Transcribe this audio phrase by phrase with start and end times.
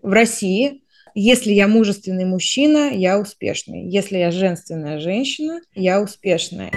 [0.00, 0.82] В России,
[1.14, 3.88] если я мужественный мужчина, я успешный.
[3.88, 6.70] Если я женственная женщина, я успешная.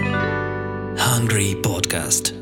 [0.97, 2.33] Hungry Podcast.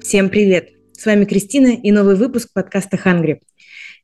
[0.00, 0.70] Всем привет!
[0.92, 3.40] С вами Кристина и новый выпуск подкаста Hungry.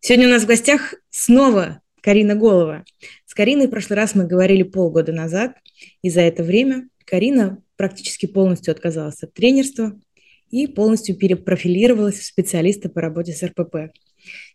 [0.01, 2.85] Сегодня у нас в гостях снова Карина Голова.
[3.25, 5.57] С Кариной в прошлый раз мы говорили полгода назад,
[6.03, 9.99] и за это время Карина практически полностью отказалась от тренерства
[10.51, 13.91] и полностью перепрофилировалась в специалиста по работе с РПП.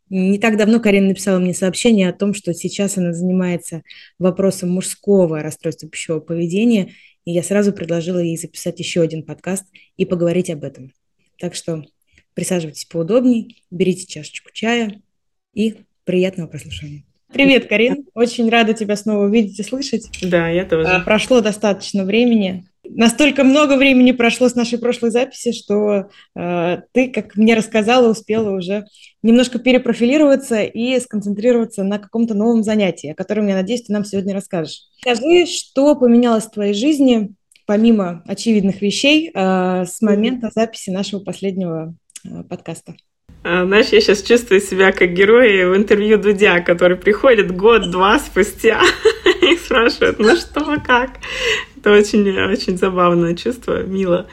[0.10, 3.84] Не так давно Карина написала мне сообщение о том, что сейчас она занимается
[4.18, 6.94] вопросом мужского расстройства пищевого поведения,
[7.26, 9.66] и я сразу предложила ей записать еще один подкаст
[9.98, 10.94] и поговорить об этом.
[11.38, 11.84] Так что
[12.34, 15.02] присаживайтесь поудобнее, берите чашечку чая
[15.54, 17.04] и приятного прослушивания.
[17.32, 18.08] Привет, Карин.
[18.16, 20.10] Очень рада тебя снова увидеть и слышать.
[20.24, 20.90] Да, я тоже.
[20.90, 27.10] А, прошло достаточно времени настолько много времени прошло с нашей прошлой записи, что э, ты,
[27.10, 28.86] как мне рассказала, успела уже
[29.24, 34.34] немножко перепрофилироваться и сконцентрироваться на каком-то новом занятии, о котором, я надеюсь, ты нам сегодня
[34.34, 34.82] расскажешь.
[35.02, 37.32] Скажи, что поменялось в твоей жизни,
[37.66, 42.96] помимо очевидных вещей, э, с момента записи нашего последнего э, подкаста?
[43.44, 48.82] А, знаешь, я сейчас чувствую себя как герой в интервью Дудя, который приходит год-два спустя
[49.70, 51.12] и спрашивает, ну что, как?
[51.78, 54.28] Это очень-очень забавное чувство, мило.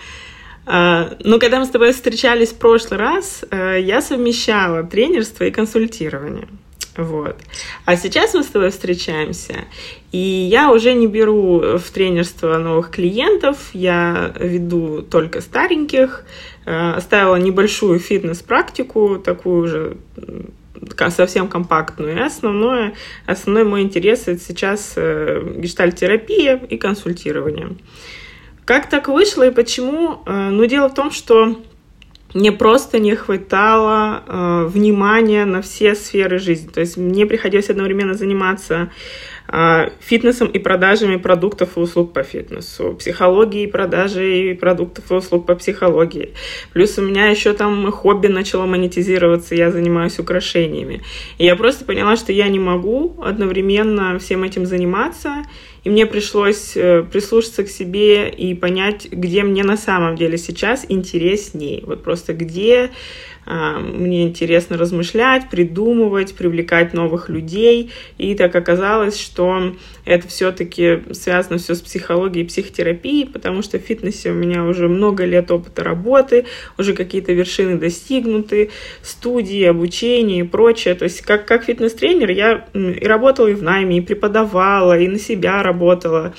[0.64, 5.50] А, ну, когда мы с тобой встречались в прошлый раз, э, я совмещала тренерство и
[5.50, 6.48] консультирование.
[6.96, 7.36] Вот.
[7.84, 9.64] А сейчас мы с тобой встречаемся,
[10.12, 16.24] и я уже не беру в тренерство новых клиентов, я веду только стареньких,
[16.64, 19.96] э, оставила небольшую фитнес-практику, такую уже
[21.10, 22.16] совсем компактную.
[22.16, 22.94] И основное,
[23.26, 27.76] основной мой интерес это сейчас э, гештальтерапия и консультирование.
[28.64, 30.22] Как так вышло и почему?
[30.26, 31.62] Э, ну, дело в том, что
[32.36, 36.68] мне просто не хватало э, внимания на все сферы жизни.
[36.68, 38.90] То есть мне приходилось одновременно заниматься
[39.48, 45.54] а, фитнесом и продажами продуктов и услуг по фитнесу, психологией продажей продуктов и услуг по
[45.54, 46.34] психологии.
[46.72, 51.02] Плюс у меня еще там хобби начало монетизироваться, я занимаюсь украшениями.
[51.38, 55.44] И я просто поняла, что я не могу одновременно всем этим заниматься,
[55.86, 60.84] и мне пришлось э, прислушаться к себе и понять, где мне на самом деле сейчас
[60.88, 61.84] интересней.
[61.86, 62.90] Вот просто где
[63.46, 67.92] мне интересно размышлять, придумывать, привлекать новых людей.
[68.18, 73.82] И так оказалось, что это все-таки связано все с психологией и психотерапией, потому что в
[73.82, 76.46] фитнесе у меня уже много лет опыта работы,
[76.76, 78.70] уже какие-то вершины достигнуты,
[79.02, 80.96] студии, обучение и прочее.
[80.96, 85.20] То есть как, как фитнес-тренер я и работала и в найме, и преподавала, и на
[85.20, 86.34] себя работала.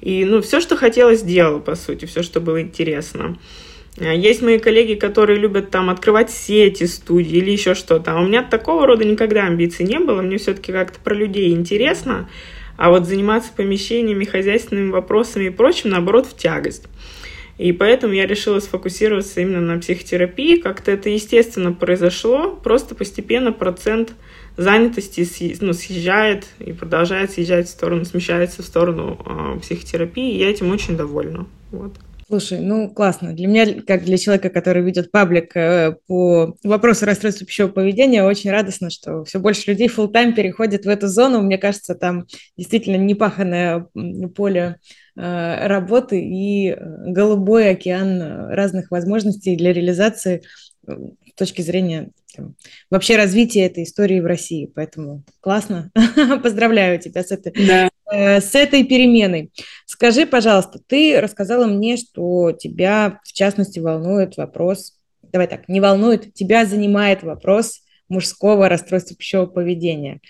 [0.00, 3.36] И ну, все, что хотела, сделала, по сути, все, что было интересно.
[4.04, 8.12] А есть мои коллеги, которые любят там открывать сети студии или еще что-то.
[8.12, 10.22] А у меня такого рода никогда амбиций не было.
[10.22, 12.28] Мне все-таки как-то про людей интересно.
[12.76, 16.88] А вот заниматься помещениями, хозяйственными вопросами и прочим, наоборот, в тягость.
[17.58, 20.56] И поэтому я решила сфокусироваться именно на психотерапии.
[20.56, 22.50] Как-то это естественно произошло.
[22.50, 24.14] Просто постепенно процент
[24.56, 30.34] занятости ну, съезжает и продолжает съезжать в сторону, смещается в сторону э, психотерапии.
[30.34, 31.46] И я этим очень довольна.
[31.70, 31.92] Вот.
[32.32, 33.34] Слушай, ну классно.
[33.34, 38.50] Для меня, как для человека, который ведет паблик э, по вопросу расстройства пищевого поведения, очень
[38.50, 41.42] радостно, что все больше людей full тайм переходит в эту зону.
[41.42, 42.24] Мне кажется, там
[42.56, 43.86] действительно непаханное
[44.34, 44.78] поле
[45.14, 50.42] э, работы и э, голубой океан разных возможностей для реализации
[50.86, 52.54] с точки зрения там,
[52.88, 54.72] вообще развития этой истории в России.
[54.74, 55.90] Поэтому классно.
[56.42, 57.90] Поздравляю тебя с этой да.
[58.12, 59.50] Э, с этой переменой.
[59.86, 66.34] Скажи, пожалуйста, ты рассказала мне, что тебя, в частности, волнует вопрос, давай так, не волнует,
[66.34, 70.20] тебя занимает вопрос мужского расстройства пищевого поведения.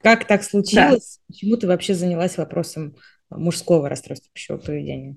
[0.00, 1.18] Как так случилось?
[1.18, 1.32] Да.
[1.32, 2.94] Почему ты вообще занялась вопросом
[3.30, 5.16] мужского расстройства пищевого поведения?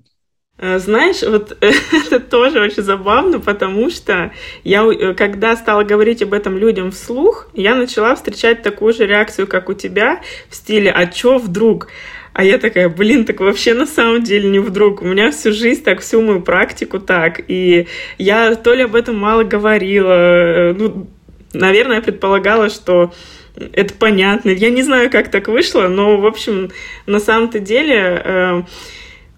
[0.62, 4.30] Э, знаешь, вот это тоже очень забавно, потому что
[4.62, 9.48] я, э, когда стала говорить об этом людям вслух, я начала встречать такую же реакцию,
[9.48, 11.88] как у тебя, в стиле «А чё вдруг?».
[12.32, 15.02] А я такая, блин, так вообще на самом деле не вдруг.
[15.02, 17.40] У меня всю жизнь так, всю мою практику так.
[17.48, 21.08] И я то ли об этом мало говорила, э, ну,
[21.52, 23.12] наверное, предполагала, что
[23.56, 24.50] это понятно.
[24.50, 26.70] Я не знаю, как так вышло, но, в общем,
[27.06, 28.64] на самом-то деле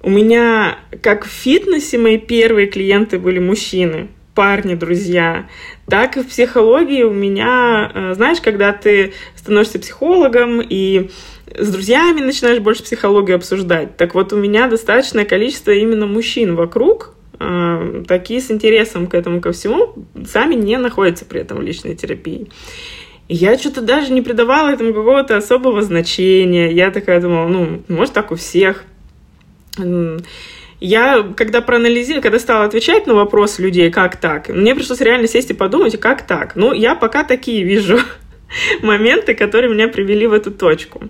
[0.05, 5.49] у меня, как в фитнесе, мои первые клиенты были мужчины, парни, друзья.
[5.89, 11.11] Так и в психологии у меня, э, знаешь, когда ты становишься психологом и
[11.56, 13.97] с друзьями начинаешь больше психологию обсуждать.
[13.97, 19.41] Так вот, у меня достаточное количество именно мужчин вокруг, э, такие с интересом к этому
[19.41, 19.95] ко всему,
[20.27, 22.49] сами не находятся при этом в личной терапии.
[23.27, 26.71] Я что-то даже не придавала этому какого-то особого значения.
[26.71, 28.85] Я такая думала, ну, может, так у всех.
[30.81, 35.50] Я, когда проанализировала, когда стала отвечать на вопросы людей, как так, мне пришлось реально сесть
[35.50, 36.56] и подумать, как так.
[36.56, 37.99] Ну, я пока такие вижу
[38.82, 41.03] моменты, которые меня привели в эту точку.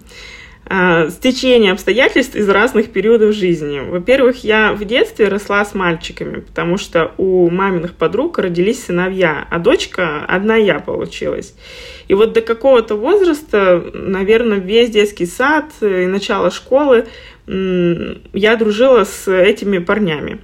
[0.67, 3.81] А, стечение обстоятельств из разных периодов жизни.
[3.81, 9.59] Во-первых, я в детстве росла с мальчиками, потому что у маминых подруг родились сыновья, а
[9.59, 11.55] дочка одна я получилась.
[12.09, 17.07] И вот до какого-то возраста, наверное, весь детский сад и начало школы
[17.47, 20.41] я дружила с этими парнями.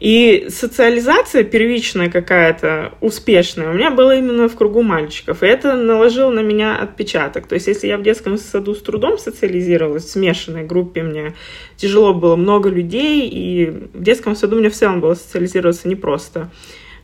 [0.00, 5.42] И социализация первичная какая-то, успешная, у меня была именно в кругу мальчиков.
[5.42, 7.46] И это наложило на меня отпечаток.
[7.46, 11.34] То есть, если я в детском саду с трудом социализировалась, в смешанной группе мне
[11.76, 16.50] тяжело было, много людей, и в детском саду мне в целом было социализироваться непросто.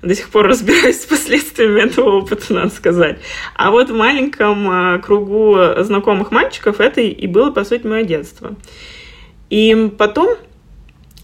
[0.00, 3.18] До сих пор разбираюсь с последствиями этого опыта, надо сказать.
[3.56, 8.56] А вот в маленьком а, кругу знакомых мальчиков это и было, по сути, мое детство.
[9.50, 10.36] И потом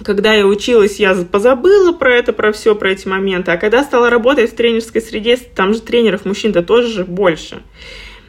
[0.05, 3.53] когда я училась, я позабыла про это, про все, про эти моменты.
[3.53, 7.63] А когда стала работать в тренерской среде, там же тренеров мужчин-то тоже же больше.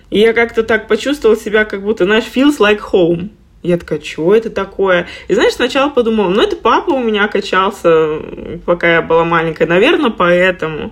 [0.09, 3.29] И я как-то так почувствовала себя, как будто, знаешь, feels like home.
[3.63, 5.07] Я такая, что это такое?
[5.29, 8.19] И знаешь, сначала подумала, ну это папа у меня качался,
[8.65, 10.91] пока я была маленькая, наверное, поэтому.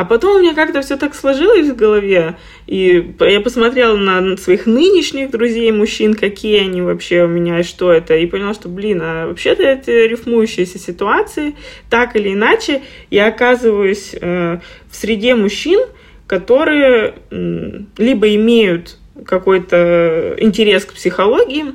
[0.00, 4.64] А потом у меня как-то все так сложилось в голове, и я посмотрела на своих
[4.64, 9.02] нынешних друзей, мужчин, какие они вообще у меня и что это, и поняла, что, блин,
[9.02, 11.54] а вообще-то это рифмующиеся ситуации,
[11.90, 12.80] так или иначе,
[13.10, 14.60] я оказываюсь э,
[14.90, 15.80] в среде мужчин,
[16.26, 18.96] которые э, либо имеют
[19.26, 21.74] какой-то интерес к психологии,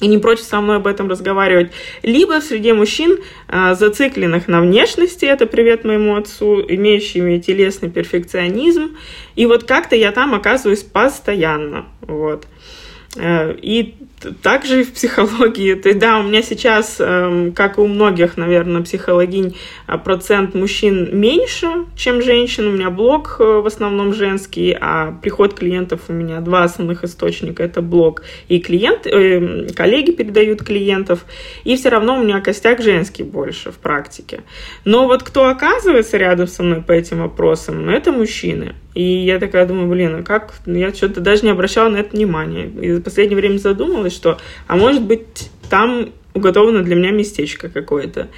[0.00, 1.72] и не прочь со мной об этом разговаривать,
[2.02, 8.96] либо в среде мужчин, а, зацикленных на внешности, это привет моему отцу, имеющими телесный перфекционизм,
[9.36, 12.46] и вот как-то я там оказываюсь постоянно, вот.
[13.16, 13.94] Э, и
[14.42, 18.82] также в психологии, то есть, да, у меня сейчас, эм, как и у многих, наверное,
[18.82, 22.66] психологинь, э, процент мужчин меньше, чем женщин.
[22.66, 27.62] У меня блог э, в основном женский, а приход клиентов у меня два основных источника.
[27.62, 31.26] Это блог и клиент, э, коллеги передают клиентов.
[31.64, 34.42] И все равно у меня костяк женский больше в практике.
[34.84, 38.74] Но вот кто оказывается рядом со мной по этим вопросам, это мужчины.
[38.96, 40.54] И я такая думаю, блин, а как?
[40.64, 42.64] Я что-то даже не обращала на это внимания.
[42.64, 48.28] И в последнее время задумалась, что, а может быть, там уготовано для меня местечко какое-то.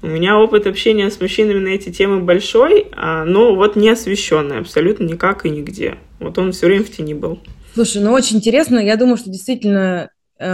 [0.00, 4.60] У меня опыт общения с мужчинами на эти темы большой, а, но вот не освещенный
[4.60, 5.96] абсолютно никак и нигде.
[6.18, 7.38] Вот он все время в тени был.
[7.74, 8.78] Слушай, ну очень интересно.
[8.78, 10.08] Я думаю, что действительно
[10.38, 10.46] э,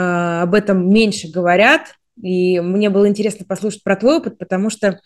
[0.43, 1.94] об этом меньше говорят.
[2.20, 4.99] И мне было интересно послушать про твой опыт, потому что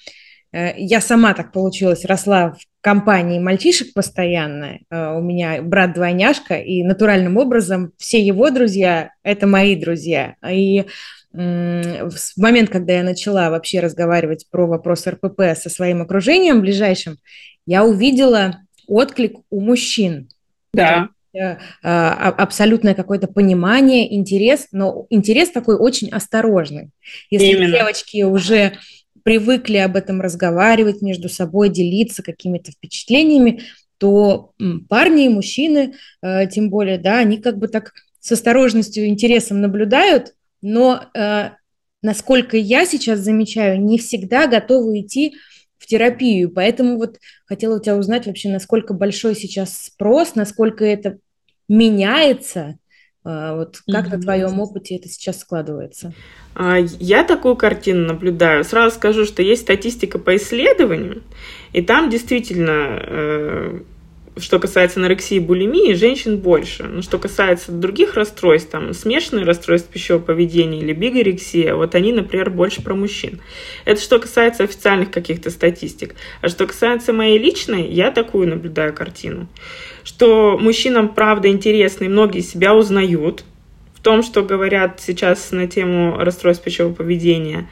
[0.53, 4.79] я сама так получилось, росла в компании мальчишек постоянно.
[4.91, 10.37] Э, у меня брат-двойняшка, и натуральным образом все его друзья– это мои друзья.
[10.49, 10.85] И
[11.33, 17.19] в момент, когда я начала вообще разговаривать про вопрос РПП со своим окружением ближайшим,
[17.67, 20.29] я увидела отклик у мужчин.
[20.73, 21.11] Да.
[21.35, 26.91] Э, а, абсолютное какое-то понимание, интерес, но интерес такой очень осторожный.
[27.31, 27.77] Если Именно.
[27.77, 28.79] девочки уже
[29.27, 33.63] привыкли об этом разговаривать между собой, делиться какими-то впечатлениями,
[33.99, 34.53] то
[34.89, 39.61] парни и мужчины, э, тем более, да, они как бы так с осторожностью и интересом
[39.61, 41.51] наблюдают, но э,
[42.03, 45.35] насколько я сейчас замечаю, не всегда готовы идти
[45.77, 46.49] в терапию.
[46.53, 51.19] Поэтому вот хотела у тебя узнать вообще, насколько большой сейчас спрос, насколько это
[51.69, 52.79] меняется,
[53.27, 54.11] вот как mm-hmm.
[54.11, 56.13] на твоем опыте это сейчас складывается?
[56.55, 58.63] А, я такую картину наблюдаю.
[58.63, 61.23] Сразу скажу, что есть статистика по исследованиям,
[61.73, 63.81] и там действительно, э,
[64.39, 66.85] что касается анорексии и булимии, женщин больше.
[66.85, 72.51] Но что касается других расстройств, там смешанные расстройства пищевого поведения или бигорексия, вот они, например,
[72.51, 73.41] больше про мужчин.
[73.85, 76.15] Это что касается официальных каких-то статистик.
[76.41, 79.49] А что касается моей личной, я такую наблюдаю картину
[80.07, 83.45] что мужчинам правда интересно, и многие себя узнают
[83.95, 87.69] в том, что говорят сейчас на тему расстройств пищевого поведения,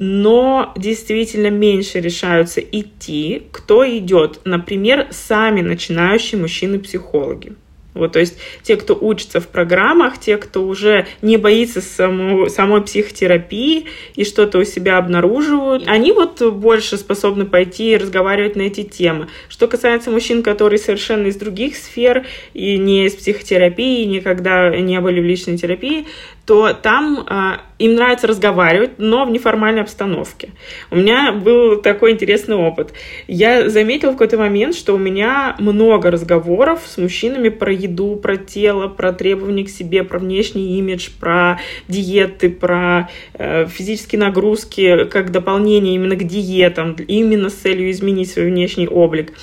[0.00, 7.54] но действительно меньше решаются идти, кто идет, например, сами начинающие мужчины-психологи.
[7.94, 12.82] Вот, то есть те, кто учится в программах, те, кто уже не боится саму, самой
[12.82, 18.84] психотерапии и что-то у себя обнаруживают, они вот больше способны пойти и разговаривать на эти
[18.84, 19.26] темы.
[19.48, 22.24] Что касается мужчин, которые совершенно из других сфер
[22.54, 26.06] и не из психотерапии, никогда не были в личной терапии,
[26.48, 30.48] то там а, им нравится разговаривать, но в неформальной обстановке.
[30.90, 32.94] У меня был такой интересный опыт.
[33.26, 38.38] Я заметила в какой-то момент, что у меня много разговоров с мужчинами про еду, про
[38.38, 45.32] тело, про требования к себе, про внешний имидж, про диеты, про э, физические нагрузки как
[45.32, 49.34] дополнение именно к диетам, именно с целью изменить свой внешний облик.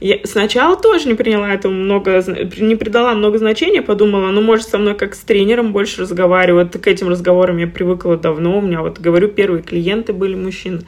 [0.00, 2.24] Я сначала тоже не приняла этому много,
[2.58, 6.72] не придала много значения, подумала, ну, может, со мной как с тренером больше разговаривают.
[6.72, 8.58] К этим разговорам я привыкла давно.
[8.58, 10.80] У меня, вот, говорю, первые клиенты были мужчины.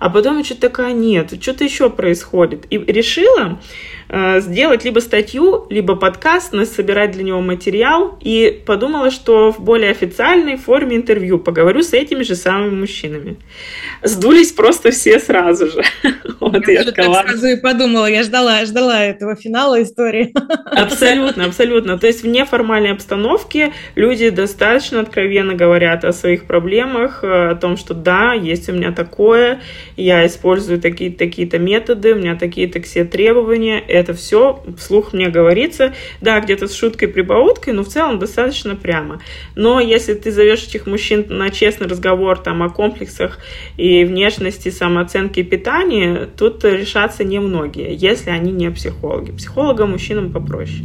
[0.00, 2.66] А потом я что-то такая, нет, что-то еще происходит.
[2.70, 3.60] И решила,
[4.38, 8.18] сделать либо статью, либо подкаст, собирать для него материал.
[8.20, 13.36] И подумала, что в более официальной форме интервью поговорю с этими же самыми мужчинами.
[14.02, 15.82] Сдулись просто все сразу же.
[16.40, 20.32] Вот я, я так сразу и подумала, я ждала, ждала этого финала истории.
[20.64, 21.98] Абсолютно, абсолютно.
[21.98, 27.76] То есть в неформальной обстановке люди достаточно откровенно говорят о своих проблемах, э, о том,
[27.76, 29.60] что да, есть у меня такое,
[29.96, 35.94] я использую такие-то такие методы, у меня такие-то все требования, это все вслух мне говорится,
[36.20, 39.20] да, где-то с шуткой, прибауткой, но в целом достаточно прямо.
[39.54, 43.38] Но если ты зовешь этих мужчин на честный разговор там о комплексах
[43.76, 49.32] и внешности, самооценке и питании, тут решаться немногие, если они не психологи.
[49.32, 50.84] Психологам мужчинам попроще.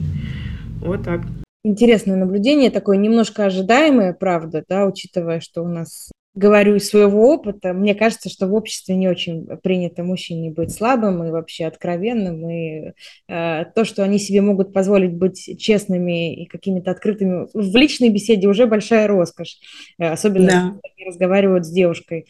[0.82, 1.22] Вот так
[1.66, 7.74] интересное наблюдение, такое немножко ожидаемое, правда, да, учитывая, что у нас говорю из своего опыта,
[7.74, 12.92] мне кажется, что в обществе не очень принято мужчине быть слабым и вообще откровенным, и
[13.28, 18.48] э, то, что они себе могут позволить быть честными и какими-то открытыми в личной беседе
[18.48, 19.58] уже большая роскошь,
[19.98, 20.62] э, особенно да.
[20.62, 22.28] когда они разговаривают с девушкой.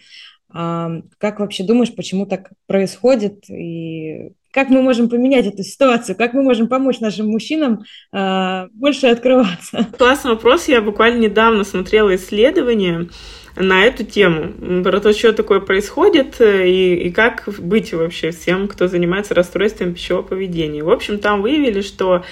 [0.57, 6.33] А, как вообще думаешь, почему так происходит и как мы можем поменять эту ситуацию, как
[6.33, 7.83] мы можем помочь нашим мужчинам
[8.13, 9.85] э, больше открываться?
[9.97, 10.69] Классный вопрос.
[10.69, 13.09] Я буквально недавно смотрела исследование
[13.55, 18.67] на эту тему, про то, что такое происходит э, и, и как быть вообще всем,
[18.67, 20.83] кто занимается расстройством пищевого поведения.
[20.83, 22.23] В общем, там выявили, что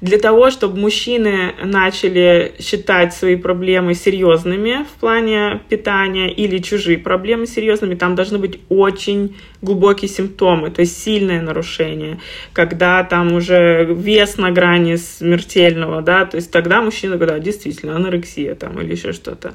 [0.00, 7.48] для того, чтобы мужчины начали считать свои проблемы серьезными в плане питания или чужие проблемы
[7.48, 12.20] серьезными, там должны быть очень глубокие симптомы, то есть сильное нарушение,
[12.52, 17.96] когда там уже вес на грани смертельного, да, то есть тогда мужчина говорит, да, действительно,
[17.96, 19.54] анорексия там или еще что-то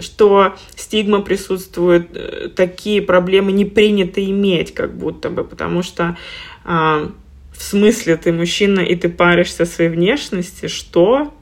[0.00, 6.18] что стигма присутствует, э, такие проблемы не принято иметь, как будто бы, потому что
[6.64, 7.10] а,
[7.56, 11.32] в смысле ты мужчина и ты паришься своей внешности, что?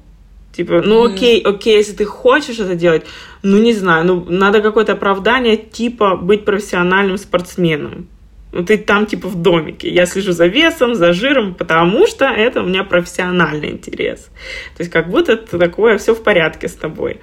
[0.53, 3.05] Типа, ну окей, окей, если ты хочешь это делать,
[3.43, 8.07] ну не знаю, ну надо какое-то оправдание, типа быть профессиональным спортсменом.
[8.53, 9.89] Ну ты там типа в домике.
[9.89, 14.29] Я слежу за весом, за жиром, потому что это у меня профессиональный интерес.
[14.77, 17.21] То есть как будто такое все в порядке с тобой.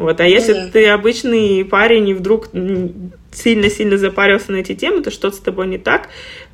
[0.00, 0.18] Вот.
[0.20, 0.68] А если да.
[0.72, 2.48] ты обычный парень и вдруг
[3.32, 6.08] сильно-сильно запарился на эти темы, то что-то с тобой не так.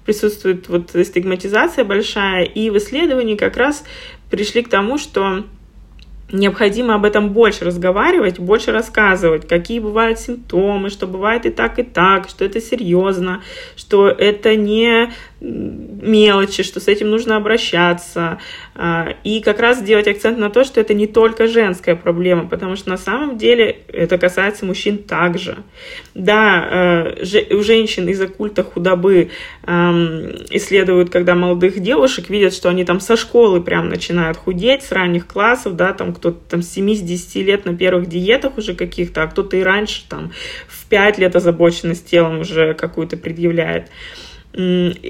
[0.04, 2.42] Присутствует вот стигматизация большая.
[2.42, 3.84] И в исследовании как раз
[4.30, 5.44] пришли к тому, что
[6.32, 11.82] необходимо об этом больше разговаривать, больше рассказывать, какие бывают симптомы, что бывает и так, и
[11.82, 13.42] так, что это серьезно,
[13.76, 18.38] что это не мелочи, что с этим нужно обращаться.
[18.74, 22.74] А, и как раз делать акцент на то, что это не только женская проблема, потому
[22.74, 25.58] что на самом деле это касается мужчин также.
[26.14, 29.30] Да, э, у женщин из-за культа худобы
[30.50, 35.26] исследуют, когда молодых девушек видят, что они там со школы прям начинают худеть, с ранних
[35.26, 39.56] классов, да, там кто-то там с 7-10 лет на первых диетах уже каких-то, а кто-то
[39.56, 40.32] и раньше там
[40.68, 43.90] в 5 лет озабоченность телом уже какую-то предъявляет.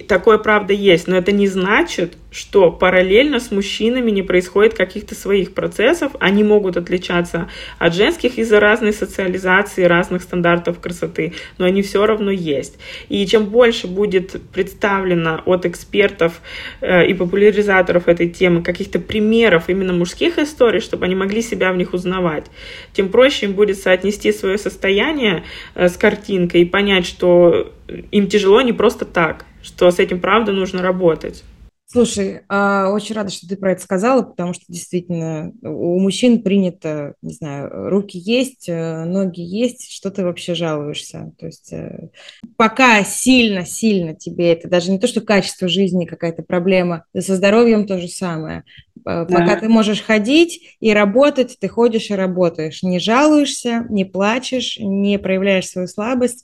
[0.08, 5.54] Такое правда есть, но это не значит, что параллельно с мужчинами не происходит каких-то своих
[5.54, 6.12] процессов.
[6.18, 7.48] Они могут отличаться
[7.78, 12.80] от женских из-за разной социализации, разных стандартов красоты, но они все равно есть.
[13.08, 16.40] И чем больше будет представлено от экспертов
[16.80, 21.76] э, и популяризаторов этой темы каких-то примеров именно мужских историй, чтобы они могли себя в
[21.76, 22.46] них узнавать,
[22.92, 25.44] тем проще им будет соотнести свое состояние
[25.76, 30.52] э, с картинкой и понять, что им тяжело не просто так, что с этим правда
[30.52, 31.44] нужно работать.
[31.88, 37.14] Слушай, а, очень рада, что ты про это сказала, потому что действительно у мужчин принято,
[37.22, 41.32] не знаю, руки есть, э, ноги есть, что ты вообще жалуешься?
[41.38, 42.08] То есть э,
[42.56, 48.00] пока сильно-сильно тебе это, даже не то, что качество жизни какая-то проблема, со здоровьем то
[48.00, 48.64] же самое.
[49.04, 49.24] Да.
[49.24, 55.20] Пока ты можешь ходить и работать, ты ходишь и работаешь, не жалуешься, не плачешь, не
[55.20, 56.42] проявляешь свою слабость,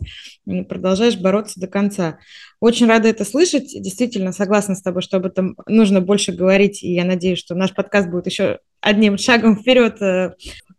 [0.69, 2.19] продолжаешь бороться до конца.
[2.63, 3.75] Очень рада это слышать.
[3.75, 6.85] Действительно, согласна с тобой, что об этом нужно больше говорить.
[6.85, 10.35] И я надеюсь, что наш подкаст будет еще одним шагом вперед э,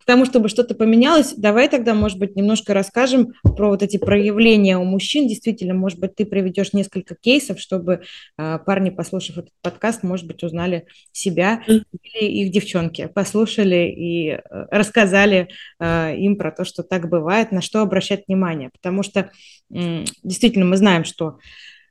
[0.06, 4.84] тому, чтобы что-то поменялось, давай тогда, может быть, немножко расскажем про вот эти проявления у
[4.84, 5.28] мужчин.
[5.28, 8.02] Действительно, может быть, ты приведешь несколько кейсов, чтобы
[8.38, 14.40] э, парни, послушав этот подкаст, может быть, узнали себя или их девчонки, послушали и э,
[14.72, 15.50] рассказали
[15.80, 18.70] э, им про то, что так бывает, на что обращать внимание.
[18.72, 19.32] Потому что
[19.74, 21.40] э, действительно мы знаем, что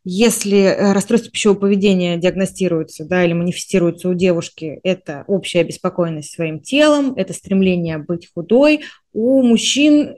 [0.04, 6.60] если э, расстройство пищевого поведения диагностируется да, или манифестируется у девушки, это общая обеспокоенность своим
[6.60, 8.82] телом, это стремление быть худой.
[9.12, 10.16] У мужчин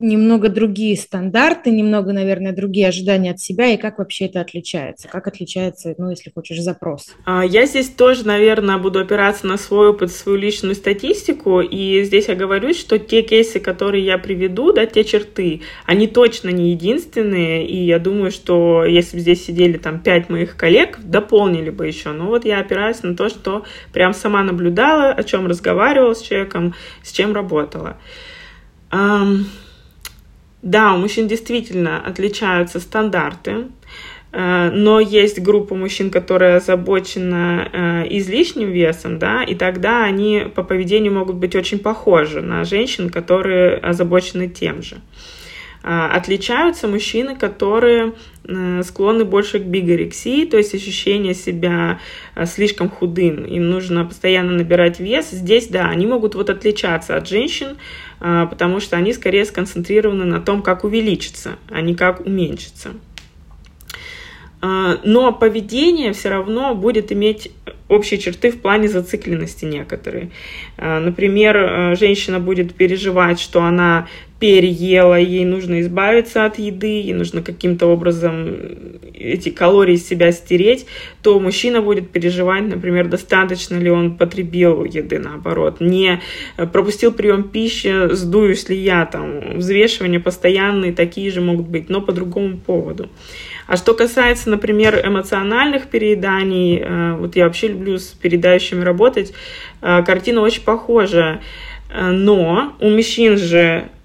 [0.00, 5.08] немного другие стандарты, немного, наверное, другие ожидания от себя, и как вообще это отличается?
[5.08, 7.16] Как отличается, ну, если хочешь, запрос?
[7.24, 12.28] А, я здесь тоже, наверное, буду опираться на свой опыт, свою личную статистику, и здесь
[12.28, 17.66] я говорю, что те кейсы, которые я приведу, да, те черты, они точно не единственные,
[17.66, 22.12] и я думаю, что если бы здесь сидели там пять моих коллег, дополнили бы еще.
[22.12, 26.74] Но вот я опираюсь на то, что прям сама наблюдала, о чем разговаривала с человеком,
[27.02, 27.96] с чем работала.
[30.62, 33.66] Да, у мужчин действительно отличаются стандарты,
[34.32, 40.62] э, но есть группа мужчин, которая озабочена э, излишним весом, да, и тогда они по
[40.62, 44.96] поведению могут быть очень похожи на женщин, которые озабочены тем же.
[45.82, 52.00] А, отличаются мужчины, которые э, склонны больше к бигорексии, то есть ощущение себя
[52.44, 55.30] слишком худым, им нужно постоянно набирать вес.
[55.30, 57.76] Здесь, да, они могут вот отличаться от женщин,
[58.20, 62.90] а, потому что они скорее сконцентрированы на том, как увеличиться, а не как уменьшиться.
[64.60, 67.52] А, но поведение все равно будет иметь
[67.88, 70.30] общие черты в плане зацикленности некоторые.
[70.76, 77.42] А, например, женщина будет переживать, что она переела, ей нужно избавиться от еды, ей нужно
[77.42, 78.56] каким-то образом
[79.12, 80.86] эти калории из себя стереть,
[81.22, 86.20] то мужчина будет переживать, например, достаточно ли он потребил еды, наоборот, не
[86.72, 92.12] пропустил прием пищи, сдуюсь ли я, там, взвешивания постоянные такие же могут быть, но по
[92.12, 93.08] другому поводу.
[93.66, 99.34] А что касается, например, эмоциональных перееданий, э, вот я вообще люблю с передающими работать,
[99.82, 101.40] э, картина очень похожа.
[101.90, 103.97] Э, но у мужчин же Э,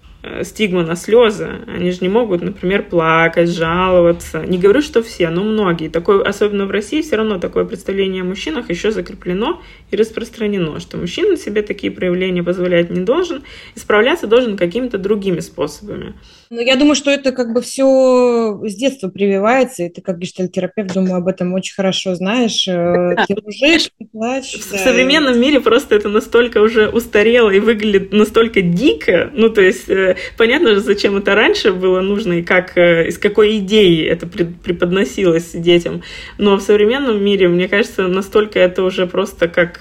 [0.44, 1.50] стигма на слезы.
[1.68, 4.46] Они же не могут, например, плакать, жаловаться.
[4.46, 5.90] Не говорю, что все, но многие.
[5.90, 9.62] Такое, особенно в России, все равно такое представление о мужчинах еще закреплено
[9.94, 13.44] и распространено, что мужчина себе такие проявления позволять не должен,
[13.76, 16.14] исправляться должен какими-то другими способами.
[16.50, 20.94] Ну, я думаю, что это как бы все с детства прививается, и ты как гештальтерапевт,
[20.94, 22.68] думаю, об этом очень хорошо знаешь.
[22.68, 24.62] Э, ты ружешь, ты плачешь.
[24.62, 24.78] В да.
[24.78, 30.16] современном мире просто это настолько уже устарело и выглядит настолько дико, ну, то есть э,
[30.38, 35.52] понятно же, зачем это раньше было нужно и как, э, из какой идеи это преподносилось
[35.54, 36.04] детям.
[36.38, 39.80] Но в современном мире, мне кажется, настолько это уже просто как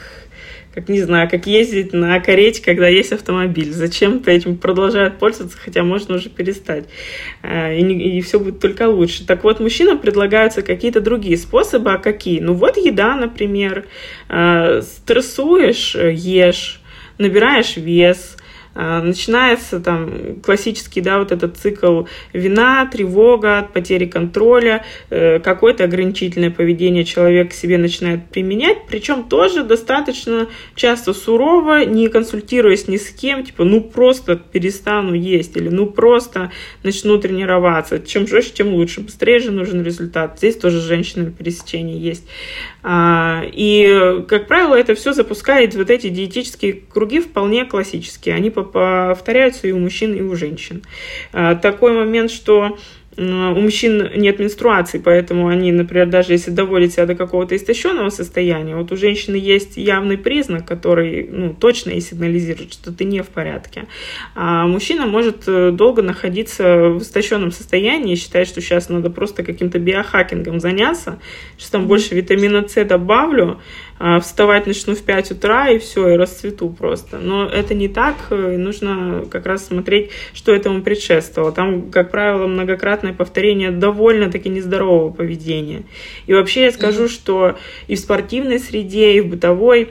[0.75, 3.73] как, не знаю, как ездить на карете, когда есть автомобиль.
[3.73, 6.85] Зачем-то этим продолжают пользоваться, хотя можно уже перестать.
[7.43, 9.27] Э, и, не, и все будет только лучше.
[9.27, 11.93] Так вот, мужчинам предлагаются какие-то другие способы.
[11.93, 12.41] А какие?
[12.41, 13.87] Ну вот еда, например.
[14.29, 16.81] Э, стрессуешь, ешь,
[17.19, 18.42] набираешь вес, а,
[18.75, 27.05] начинается там классический, да, вот этот цикл вина, тревога, потери контроля, э, какое-то ограничительное поведение
[27.05, 33.65] человек себе начинает применять, причем тоже достаточно часто сурово, не консультируясь ни с кем, типа,
[33.65, 36.51] ну просто перестану есть, или ну просто
[36.83, 37.99] начну тренироваться.
[37.99, 39.01] Чем жестче, тем лучше.
[39.01, 40.39] Быстрее же нужен результат.
[40.39, 42.25] Здесь тоже женщины пересечения есть.
[42.83, 48.35] А, и, как правило, это все запускает вот эти диетические круги вполне классические.
[48.35, 50.83] Они повторяются и у мужчин, и у женщин.
[51.33, 52.79] А, такой момент, что
[53.17, 58.75] у мужчин нет менструации, поэтому они, например, даже если доводят себя до какого-то истощенного состояния,
[58.75, 63.29] вот у женщины есть явный признак, который ну, точно ей сигнализирует, что ты не в
[63.29, 63.85] порядке.
[64.35, 69.43] А мужчина может э, долго находиться в истощенном состоянии и считать, что сейчас надо просто
[69.43, 71.19] каким-то биохакингом заняться,
[71.59, 73.61] что там больше витамина С добавлю,
[74.21, 77.19] вставать начну в 5 утра и все, и расцвету просто.
[77.19, 81.53] Но это не так, и нужно как раз смотреть, что этому предшествовало.
[81.53, 85.85] Там, как правило, многократное повторение довольно-таки нездорового поведения.
[86.27, 89.91] И вообще я скажу, что и в спортивной среде, и в бытовой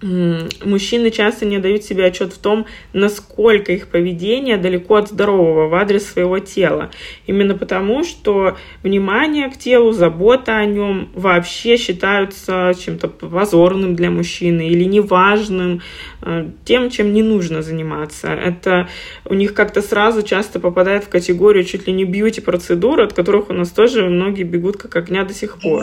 [0.00, 5.74] мужчины часто не дают себе отчет в том, насколько их поведение далеко от здорового в
[5.74, 6.90] адрес своего тела.
[7.26, 14.68] Именно потому, что внимание к телу, забота о нем вообще считаются чем-то позорным для мужчины
[14.68, 15.82] или неважным,
[16.22, 18.28] э, тем, чем не нужно заниматься.
[18.28, 18.88] Это
[19.24, 23.52] у них как-то сразу часто попадает в категорию чуть ли не бьюти-процедур, от которых у
[23.52, 25.82] нас тоже многие бегут как огня до сих пор.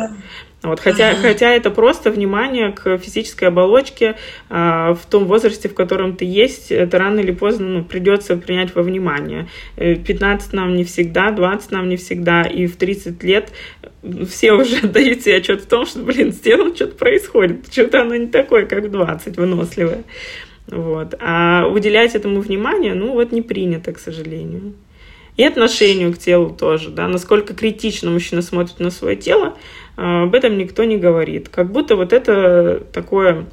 [0.65, 1.21] Вот, хотя, ага.
[1.21, 4.15] хотя это просто внимание к физической оболочке
[4.49, 8.73] а, в том возрасте, в котором ты есть, это рано или поздно ну, придется принять
[8.73, 9.47] во внимание.
[9.75, 13.51] 15 э, нам не всегда, 20 нам не всегда, и в 30 лет
[14.27, 18.15] все уже отдают себе отчет в том, что, блин, с телом что-то происходит, что-то оно
[18.15, 20.03] не такое, как в 20, выносливое.
[20.67, 21.13] Вот.
[21.19, 24.73] А уделять этому внимание, ну вот не принято, к сожалению.
[25.37, 29.57] И отношению к телу тоже, да, насколько критично мужчина смотрит на свое тело,
[29.97, 31.49] а, об этом никто не говорит.
[31.49, 33.45] Как будто вот это такое,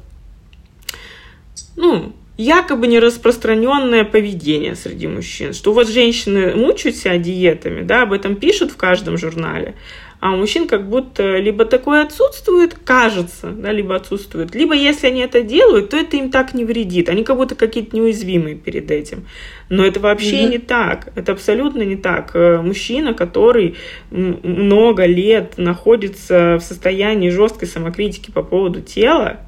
[1.75, 8.71] ну, якобы нераспространенное поведение среди мужчин, что вот женщины мучают диетами, да, об этом пишут
[8.71, 9.75] в каждом журнале,
[10.23, 15.19] а у мужчин как будто либо такое отсутствует, кажется, да, либо отсутствует, либо если они
[15.19, 19.25] это делают, то это им так не вредит, они как будто какие-то неуязвимые перед этим.
[19.67, 20.49] Но это вообще mm-hmm.
[20.49, 22.31] не так, это абсолютно не так.
[22.35, 23.75] Э, мужчина, который
[24.11, 29.41] много лет находится в состоянии жесткой самокритики по поводу тела,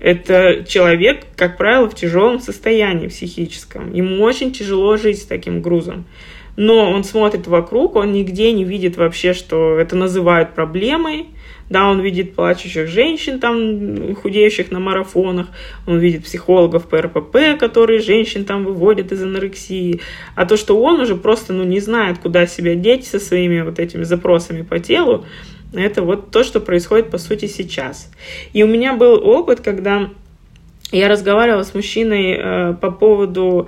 [0.00, 3.92] это человек, как правило, в тяжелом состоянии психическом.
[3.92, 6.04] Ему очень тяжело жить с таким грузом
[6.56, 11.26] но он смотрит вокруг, он нигде не видит вообще, что это называют проблемой,
[11.70, 15.48] да, он видит плачущих женщин, там, худеющих на марафонах,
[15.86, 20.00] он видит психологов по РПП, которые женщин там выводят из анорексии,
[20.36, 23.78] а то, что он уже просто, ну, не знает, куда себя деть со своими вот
[23.78, 25.24] этими запросами по телу,
[25.72, 28.10] это вот то, что происходит, по сути, сейчас.
[28.52, 30.10] И у меня был опыт, когда
[30.92, 33.66] я разговаривала с мужчиной э, по поводу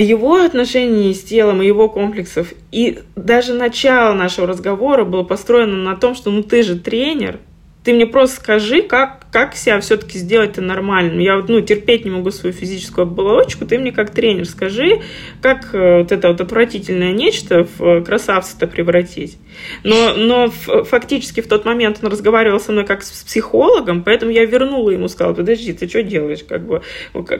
[0.00, 2.52] его отношений с телом и его комплексов.
[2.70, 7.40] И даже начало нашего разговора было построено на том, что ну ты же тренер,
[7.84, 11.20] ты мне просто скажи, как, как себя все-таки сделать-то нормально.
[11.20, 15.00] Я вот, ну, терпеть не могу свою физическую оболочку, ты мне как тренер скажи,
[15.40, 19.36] как э, вот это вот отвратительное нечто в э, красавца-то превратить.
[19.82, 24.44] Но, но фактически в тот момент он разговаривал со мной как с психологом, поэтому я
[24.44, 26.44] вернула ему, сказала, подожди, ты что делаешь?
[26.48, 26.82] Как, бы,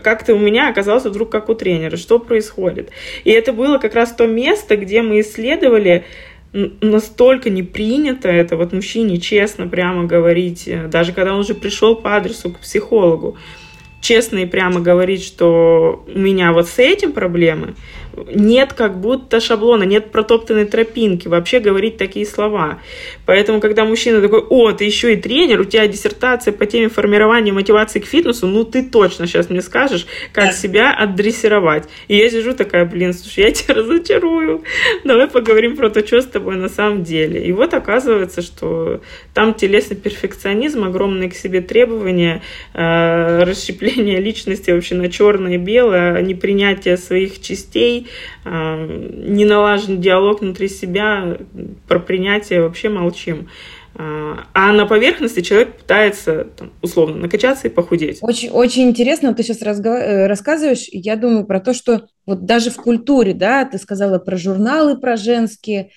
[0.02, 1.96] как ты у меня оказался вдруг как у тренера?
[1.96, 2.90] Что происходит?
[3.22, 6.04] И это было как раз то место, где мы исследовали
[6.52, 11.96] настолько не принято это вот мужчине честно прямо говорить, э, даже когда он уже пришел
[11.96, 13.36] по адресу к психологу,
[14.00, 17.74] честно и прямо говорить, что у меня вот с этим проблемы,
[18.34, 22.80] нет как будто шаблона, нет протоптанной тропинки, вообще говорить такие слова.
[23.26, 27.52] Поэтому, когда мужчина такой, о, ты еще и тренер, у тебя диссертация по теме формирования
[27.52, 30.52] мотивации к фитнесу, ну ты точно сейчас мне скажешь, как да.
[30.52, 31.84] себя отдрессировать.
[32.08, 34.62] И я сижу такая, блин, слушай, я тебя разочарую,
[35.04, 37.44] давай поговорим про то, что с тобой на самом деле.
[37.44, 39.00] И вот оказывается, что
[39.34, 42.42] там телесный перфекционизм, огромные к себе требования,
[42.74, 48.01] э, расщепление личности вообще на черное и белое, непринятие своих частей,
[48.44, 51.38] не налажен диалог внутри себя,
[51.88, 53.48] про принятие вообще молчим.
[53.94, 58.18] А, а на поверхности человек пытается, там, условно, накачаться и похудеть.
[58.22, 59.98] Очень, очень интересно, ты сейчас разгов...
[59.98, 64.38] Э, рассказываешь, я думаю про то, что вот даже в культуре, да, ты сказала про
[64.38, 65.90] журналы, про женские,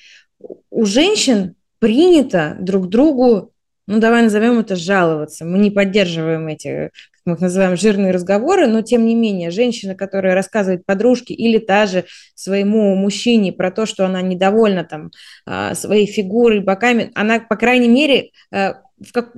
[0.69, 3.53] у женщин принято друг другу
[3.87, 5.45] ну, давай назовем это жаловаться.
[5.45, 6.89] Мы не поддерживаем эти
[7.25, 11.87] мы их называем жирные разговоры, но тем не менее, женщина, которая рассказывает подружке или та
[11.87, 15.11] же своему мужчине про то, что она недовольна там
[15.45, 19.33] а, своей фигурой, боками, она, по крайней мере, э, в, как,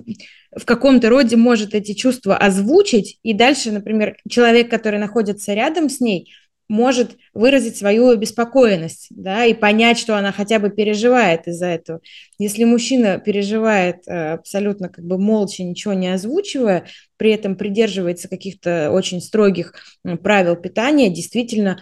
[0.55, 5.99] в каком-то роде может эти чувства озвучить, и дальше, например, человек, который находится рядом с
[5.99, 6.31] ней,
[6.69, 12.01] может выразить свою обеспокоенность, да, и понять, что она хотя бы переживает из-за этого.
[12.37, 18.91] Если мужчина переживает э, абсолютно как бы молча, ничего не озвучивая, при этом придерживается каких-то
[18.91, 19.73] очень строгих
[20.21, 21.79] правил питания, действительно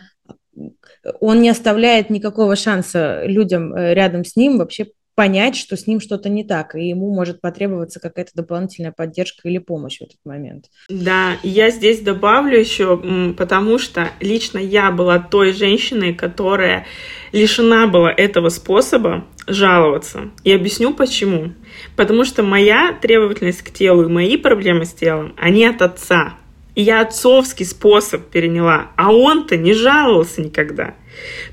[1.20, 6.02] он не оставляет никакого шанса людям э, рядом с ним вообще понять, что с ним
[6.02, 10.66] что-то не так, и ему может потребоваться какая-то дополнительная поддержка или помощь в этот момент.
[10.90, 16.86] Да, я здесь добавлю еще, потому что лично я была той женщиной, которая
[17.32, 20.32] лишена была этого способа жаловаться.
[20.44, 21.54] И объясню почему.
[21.96, 26.36] Потому что моя требовательность к телу и мои проблемы с телом, они от отца.
[26.76, 30.96] И я отцовский способ переняла, а он-то не жаловался никогда.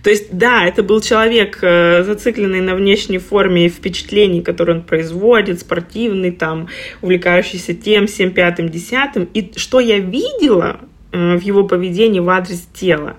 [0.02, 4.82] То есть, да, это был человек, э, зацикленный на внешней форме и впечатлений, которые он
[4.82, 6.68] производит, спортивный, там,
[7.00, 9.28] увлекающийся тем, всем пятым, десятым.
[9.34, 10.80] И что я видела
[11.12, 13.16] э, в его поведении в адрес тела,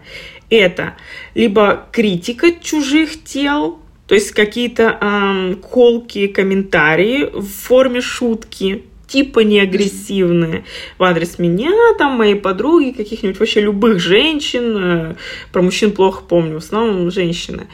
[0.50, 0.96] это
[1.34, 9.60] либо критика чужих тел, то есть какие-то эм, колкие комментарии в форме шутки, типа не
[9.60, 10.66] агрессивные
[10.98, 14.78] в адрес меня, там, моей подруги, каких-нибудь вообще любых женщин.
[14.78, 15.16] Э,
[15.52, 17.68] про мужчин плохо помню, в основном женщины.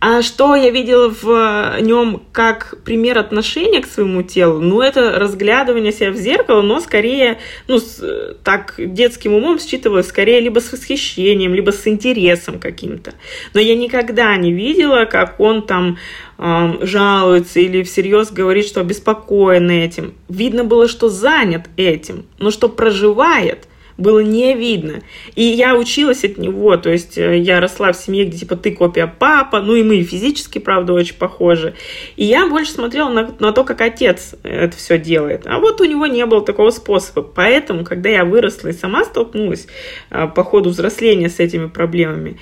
[0.00, 4.60] А что я видела в нем как пример отношения к своему телу?
[4.60, 10.40] Ну, это разглядывание себя в зеркало, но скорее, ну, с, так детским умом считывалось скорее
[10.40, 13.14] либо с восхищением, либо с интересом каким-то.
[13.54, 19.70] Но я никогда не видела, как он там э, жалуется или всерьез говорит, что обеспокоен
[19.70, 20.14] этим.
[20.28, 25.02] Видно было, что занят этим, но что проживает– было не видно.
[25.34, 28.70] И я училась от него, то есть э, я росла в семье, где типа ты
[28.70, 31.74] копия папа, ну и мы физически, правда, очень похожи.
[32.16, 35.46] И я больше смотрела на, на то, как отец это все делает.
[35.46, 37.22] А вот у него не было такого способа.
[37.22, 39.66] Поэтому, когда я выросла и сама столкнулась
[40.10, 42.38] э, по ходу взросления с этими проблемами,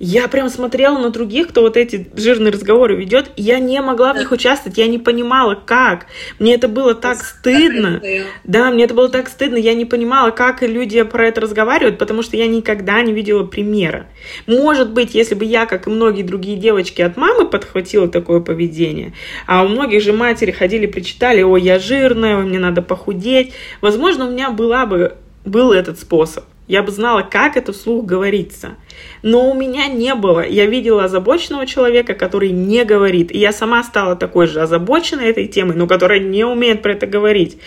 [0.00, 4.14] я прям смотрела на других, кто вот эти жирные разговоры ведет, и я не могла
[4.14, 6.06] в них участвовать, я не понимала, как.
[6.38, 8.00] Мне это было так стыдно.
[8.44, 12.22] Да, мне это было так стыдно, я не понимала, как люди про это разговаривают, потому
[12.22, 14.06] что я никогда не видела примера.
[14.46, 19.12] Может быть, если бы я, как и многие другие девочки от мамы, подхватила такое поведение,
[19.46, 24.30] а у многих же матери ходили, причитали, ой, я жирная, мне надо похудеть, возможно, у
[24.30, 28.76] меня была бы был этот способ я бы знала, как это вслух говорится.
[29.22, 30.46] Но у меня не было.
[30.46, 33.30] Я видела озабоченного человека, который не говорит.
[33.32, 37.06] И я сама стала такой же озабоченной этой темой, но которая не умеет про это
[37.06, 37.58] говорить.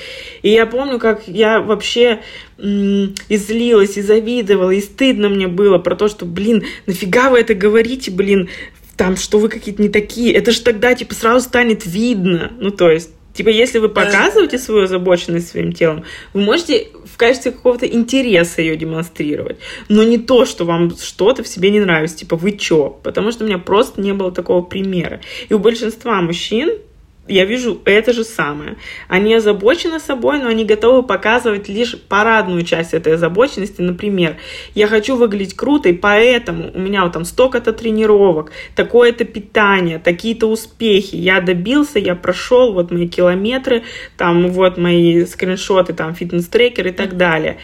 [0.42, 2.22] И я помню, как я вообще
[2.58, 7.54] м- излилась, и завидовала, и стыдно мне было про то, что, блин, нафига вы это
[7.54, 8.50] говорите, блин,
[8.98, 10.34] там, что вы какие-то не такие.
[10.34, 12.52] Это же тогда, типа, сразу станет видно.
[12.60, 17.52] Ну, то есть, Типа, если вы показываете свою озабоченность своим телом, вы можете в качестве
[17.52, 22.36] какого-то интереса ее демонстрировать, но не то, что вам что-то в себе не нравится, типа,
[22.36, 22.90] вы чё?
[23.04, 25.22] Потому что у меня просто не было такого примера.
[25.48, 26.80] И у большинства мужчин
[27.28, 28.76] я вижу это же самое.
[29.08, 33.82] Они озабочены собой, но они готовы показывать лишь парадную часть этой озабоченности.
[33.82, 34.36] Например,
[34.76, 40.48] я хочу выглядеть круто, и поэтому у меня вот там столько-то тренировок, такое-то питание, такие-то
[40.48, 41.16] успехи.
[41.16, 43.84] Я добился, я прошел, вот мои километры,
[44.18, 47.58] там вот мои скриншоты, там фитнес-трекер и так далее.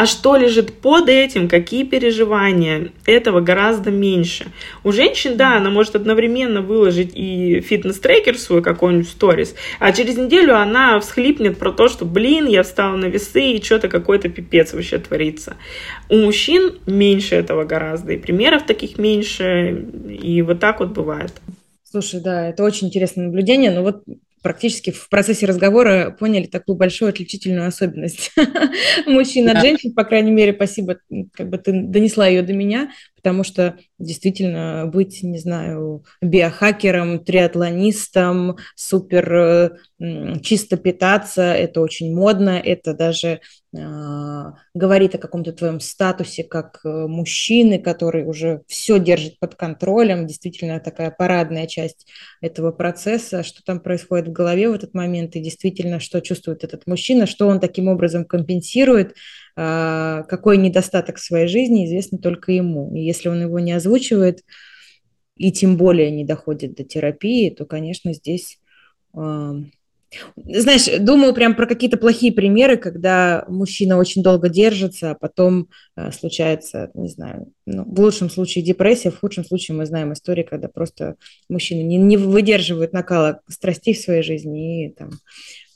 [0.00, 4.46] А что лежит под этим, какие переживания, этого гораздо меньше.
[4.82, 10.56] У женщин, да, она может одновременно выложить и фитнес-трекер свой какой-нибудь сторис, а через неделю
[10.56, 14.96] она всхлипнет про то, что, блин, я встала на весы, и что-то какой-то пипец вообще
[14.96, 15.56] творится.
[16.08, 21.32] У мужчин меньше этого гораздо, и примеров таких меньше, и вот так вот бывает.
[21.84, 24.02] Слушай, да, это очень интересное наблюдение, но вот
[24.42, 28.32] практически в процессе разговора поняли такую большую отличительную особенность.
[29.06, 30.98] Мужчин от женщин, по крайней мере, спасибо,
[31.32, 32.90] как бы ты донесла ее до меня,
[33.22, 39.78] потому что действительно быть, не знаю, биохакером, триатлонистом, супер
[40.42, 43.40] чисто питаться, это очень модно, это даже
[43.76, 50.26] э, говорит о каком-то твоем статусе как э, мужчины, который уже все держит под контролем,
[50.26, 52.06] действительно такая парадная часть
[52.40, 56.86] этого процесса, что там происходит в голове в этот момент, и действительно, что чувствует этот
[56.86, 59.14] мужчина, что он таким образом компенсирует, э,
[59.54, 62.94] какой недостаток в своей жизни, известно только ему.
[62.94, 64.42] И если он его не озвучивает,
[65.36, 68.58] и тем более не доходит до терапии, то, конечно, здесь
[70.36, 76.10] знаешь, думаю прям про какие-то плохие примеры, когда мужчина очень долго держится, а потом э,
[76.10, 80.68] случается, не знаю, ну, в лучшем случае депрессия, в худшем случае мы знаем истории, когда
[80.68, 81.14] просто
[81.48, 85.10] мужчины не, не выдерживают накала страстей в своей жизни и там,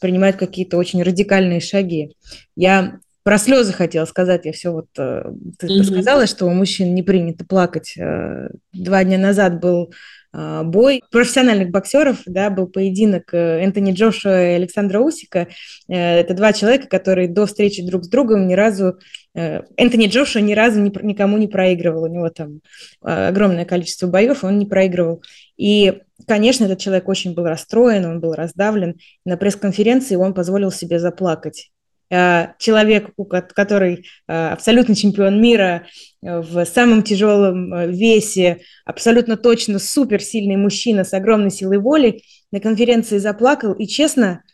[0.00, 2.16] принимают какие-то очень радикальные шаги.
[2.56, 5.24] Я про слезы хотела сказать, я все вот, э,
[5.58, 5.82] ты mm-hmm.
[5.82, 7.94] сказала, что у мужчин не принято плакать.
[7.98, 9.90] Э, два дня назад был
[10.37, 15.46] а, бой профессиональных боксеров, да, был поединок э, Энтони Джошуа и Александра Усика.
[15.88, 18.98] Э, это два человека, которые до встречи друг с другом ни разу...
[19.37, 22.04] Э, Энтони Джошуа ни разу никому не проигрывал.
[22.04, 22.60] У него там
[23.00, 25.22] огромное количество боев, он не проигрывал.
[25.56, 28.96] И, конечно, этот человек очень был расстроен, он был раздавлен.
[29.24, 31.70] На пресс-конференции он позволил себе заплакать.
[32.14, 33.11] Э, человек,
[33.55, 35.87] который э, абсолютно чемпион мира
[36.22, 42.22] э, в самом тяжелом весе, абсолютно точно суперсильный мужчина с огромной силой воли,
[42.53, 43.72] на конференции заплакал.
[43.72, 44.44] И честно,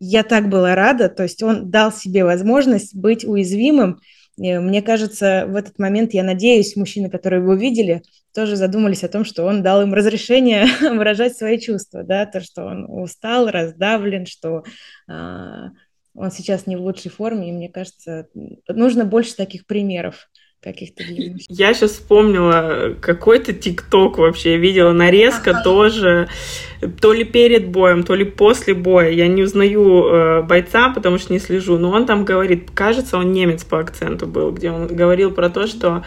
[0.00, 4.00] я так была рада, то есть он дал себе возможность быть уязвимым.
[4.36, 8.02] Мне кажется, в этот момент, я надеюсь, мужчины, которые его видели,
[8.34, 12.64] тоже задумались о том, что он дал им разрешение выражать свои чувства, да, то, что
[12.64, 14.64] он устал, раздавлен, что
[16.14, 18.28] он сейчас не в лучшей форме, и мне кажется,
[18.68, 20.28] нужно больше таких примеров,
[20.64, 21.34] каких-то для.
[21.48, 25.62] Я сейчас вспомнила какой-то ТикТок вообще, я видела нарезка ага.
[25.62, 26.28] тоже,
[27.00, 29.10] то ли перед боем, то ли после боя.
[29.10, 33.32] Я не узнаю э, бойца, потому что не слежу, но он там говорит, кажется, он
[33.32, 36.04] немец по акценту был, где он говорил про то, что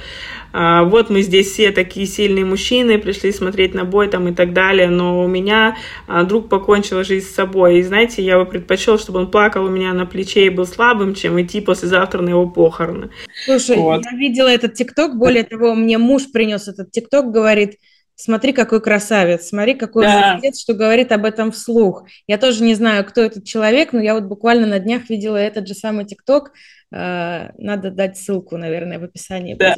[0.85, 4.89] вот мы здесь все такие сильные мужчины, пришли смотреть на бой там и так далее,
[4.89, 9.19] но у меня а, друг покончил жизнь с собой, и знаете, я бы предпочел, чтобы
[9.19, 13.09] он плакал у меня на плече и был слабым, чем идти послезавтра на его похороны.
[13.45, 14.03] Слушай, вот.
[14.03, 17.77] я видела этот ТикТок, более того, мне муж принес этот ТикТок, говорит,
[18.15, 20.31] смотри, какой красавец, смотри, какой да.
[20.31, 22.05] молодец, что говорит об этом вслух.
[22.25, 25.67] Я тоже не знаю, кто этот человек, но я вот буквально на днях видела этот
[25.67, 26.51] же самый ТикТок,
[26.89, 29.75] надо дать ссылку, наверное, в описании да.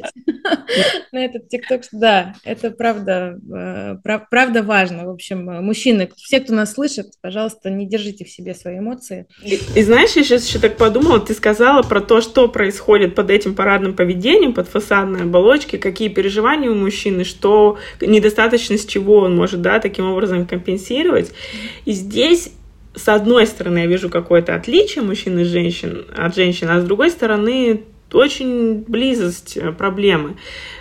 [1.12, 1.82] на этот ТикТок.
[1.92, 3.96] Да, это правда, э,
[4.30, 5.06] правда важно.
[5.06, 9.26] В общем, мужчины, все, кто нас слышит, пожалуйста, не держите в себе свои эмоции.
[9.42, 13.30] И, и знаешь, я сейчас еще так подумала, ты сказала про то, что происходит под
[13.30, 19.62] этим парадным поведением, под фасадной оболочкой, какие переживания у мужчины, что недостаточность чего он может,
[19.62, 21.32] да, таким образом компенсировать.
[21.84, 22.52] И здесь
[22.94, 27.10] с одной стороны, я вижу какое-то отличие мужчин и женщин от женщин, а с другой
[27.10, 30.36] стороны, очень близость э, проблемы.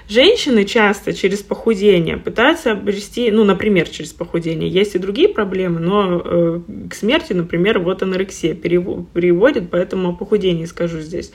[0.07, 4.67] Женщины часто через похудение пытаются обрести, ну, например, через похудение.
[4.69, 10.65] Есть и другие проблемы, но э, к смерти, например, вот анорексия приводит, поэтому о похудении
[10.65, 11.31] скажу здесь.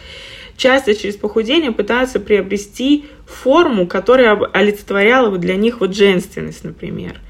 [0.57, 7.21] Часто через похудение пытаются приобрести форму, которая олицетворяла бы для них вот женственность, например.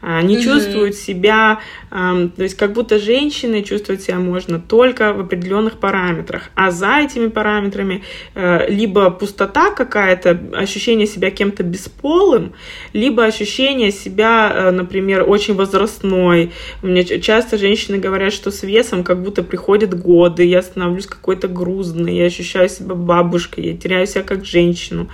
[0.00, 0.42] Они mm-hmm.
[0.42, 1.60] чувствуют себя,
[1.90, 7.28] то есть как будто женщины чувствуют себя можно только в определенных параметрах, а за этими
[7.28, 8.02] параметрами
[8.34, 12.54] э, либо пустота какая-то, ощущение себя кем-то бесполым,
[12.94, 16.52] либо ощущение себя, э, например, очень возрастной.
[16.82, 22.16] Меня часто женщины говорят, что с весом как будто приходят годы, я становлюсь какой-то грузной,
[22.16, 25.08] я ощущаю себя бабушкой, я теряю себя как женщину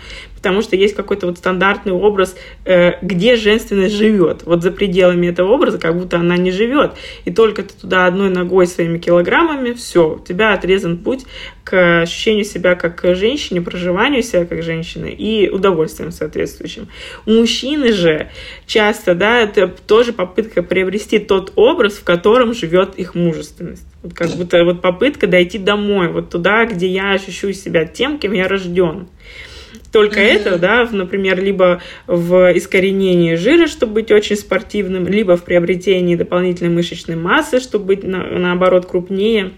[0.46, 4.44] потому что есть какой-то вот стандартный образ, э, где женственность живет.
[4.44, 6.92] Вот за пределами этого образа как будто она не живет.
[7.24, 11.24] И только ты туда одной ногой своими килограммами, все, у тебя отрезан путь
[11.64, 16.86] к ощущению себя как женщине, проживанию себя как женщины и удовольствием соответствующим.
[17.26, 18.30] У мужчины же
[18.66, 23.84] часто, да, это тоже попытка приобрести тот образ, в котором живет их мужественность.
[24.04, 28.30] Вот как будто вот попытка дойти домой, вот туда, где я ощущу себя тем, кем
[28.30, 29.08] я рожден
[29.96, 30.34] только mm-hmm.
[30.34, 36.70] это, да, например, либо в искоренении жира, чтобы быть очень спортивным, либо в приобретении дополнительной
[36.70, 39.52] мышечной массы, чтобы быть, на, наоборот, крупнее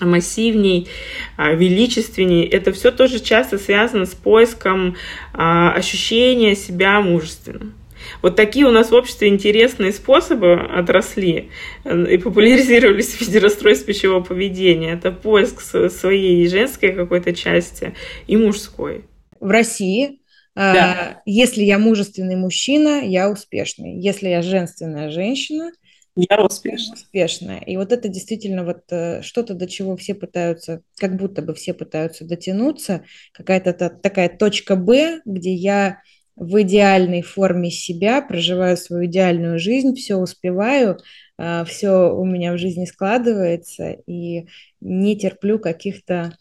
[0.00, 0.88] массивней,
[1.36, 2.46] а, величественней.
[2.46, 4.96] Это все тоже часто связано с поиском
[5.34, 7.74] а, ощущения себя мужественным.
[8.22, 11.50] Вот такие у нас в обществе интересные способы отросли
[11.84, 14.94] и популяризировались в виде расстройств пищевого поведения.
[14.94, 17.92] Это поиск своей женской какой-то части
[18.26, 19.04] и мужской
[19.40, 20.20] в России,
[20.54, 21.22] а, да.
[21.26, 24.00] если я мужественный мужчина, я успешный.
[24.00, 25.72] Если я женственная женщина,
[26.16, 26.96] я успешная.
[26.96, 27.60] успешная.
[27.60, 31.72] И вот это действительно вот э, что-то, до чего все пытаются, как будто бы все
[31.72, 36.02] пытаются дотянуться, какая-то такая точка Б, где я
[36.36, 40.98] в идеальной форме себя, проживаю свою идеальную жизнь, все успеваю,
[41.38, 44.46] а, все у меня в жизни складывается, и
[44.80, 46.36] не терплю каких-то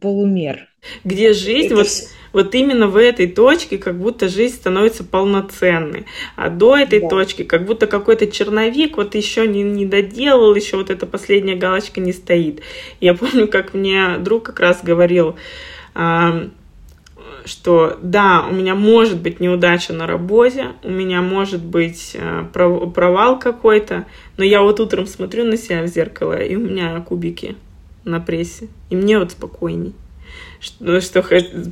[0.00, 0.68] полумер.
[1.04, 1.76] Где жизнь, Это...
[1.76, 1.88] вот,
[2.32, 6.06] вот именно в этой точке, как будто жизнь становится полноценной.
[6.36, 7.08] А до этой да.
[7.08, 12.00] точки, как будто какой-то черновик вот еще не, не доделал, еще вот эта последняя галочка
[12.00, 12.62] не стоит.
[13.00, 15.36] Я помню, как мне друг как раз говорил,
[17.44, 23.38] что да, у меня может быть неудача на работе, у меня может быть э, провал
[23.38, 27.56] какой-то, но я вот утром смотрю на себя в зеркало, и у меня кубики
[28.04, 29.94] на прессе, и мне вот спокойней.
[30.60, 31.22] Что, что,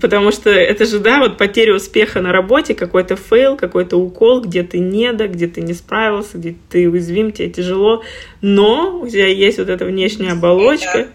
[0.02, 4.64] потому что это же, да, вот потеря успеха на работе, какой-то fail, какой-то укол, где
[4.64, 8.02] ты не да, где ты не справился, где ты уязвим, тебе тяжело,
[8.40, 11.06] но у тебя есть вот эта внешняя оболочка,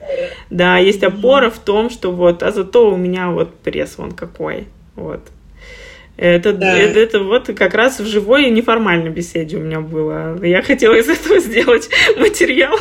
[0.50, 4.68] да, есть опора в том, что вот, а зато у меня вот пресс вон какой,
[4.96, 5.20] вот.
[6.18, 6.78] Это, да.
[6.78, 10.42] это, это вот как раз в живой и неформальной беседе у меня было.
[10.46, 12.80] Я хотела из этого сделать материал.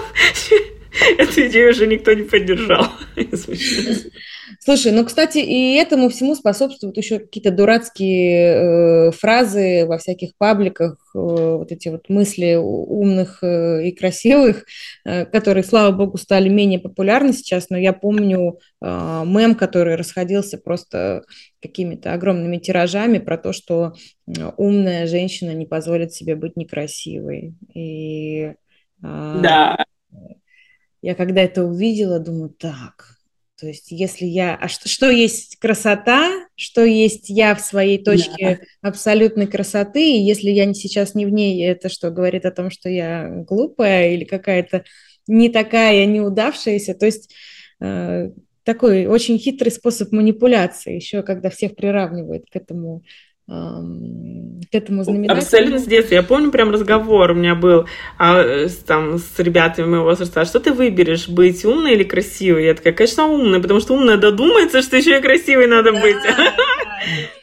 [1.18, 2.86] Эту идею уже никто не поддержал.
[4.60, 10.96] Слушай, ну, кстати, и этому всему способствуют еще какие-то дурацкие э, фразы во всяких пабликах,
[11.14, 14.64] э, вот эти вот мысли умных э, и красивых,
[15.04, 20.58] э, которые, слава богу, стали менее популярны сейчас, но я помню э, мем, который расходился
[20.58, 21.24] просто
[21.60, 23.94] какими-то огромными тиражами про то, что
[24.56, 27.54] умная женщина не позволит себе быть некрасивой.
[27.74, 28.52] И,
[29.02, 29.76] э, да.
[31.04, 33.18] Я когда это увидела, думаю, так,
[33.60, 34.56] То есть, если я...
[34.56, 38.88] А что, что есть красота, что есть я в своей точке да.
[38.88, 42.88] абсолютной красоты, и если я сейчас не в ней, это что, говорит о том, что
[42.88, 44.84] я глупая или какая-то
[45.26, 46.94] не такая, неудавшаяся?
[46.94, 47.34] То есть,
[47.82, 48.30] э,
[48.62, 53.02] такой очень хитрый способ манипуляции, еще когда всех приравнивают к этому
[53.46, 55.38] к этому знаменателю.
[55.38, 56.14] Абсолютно с детства.
[56.14, 57.86] Я помню прям разговор у меня был
[58.18, 60.40] а, с, там, с ребятами моего возраста.
[60.40, 62.64] А что ты выберешь, быть умной или красивой?
[62.64, 66.16] Я такая, конечно, умная, потому что умная додумается, что еще и красивой надо да, быть.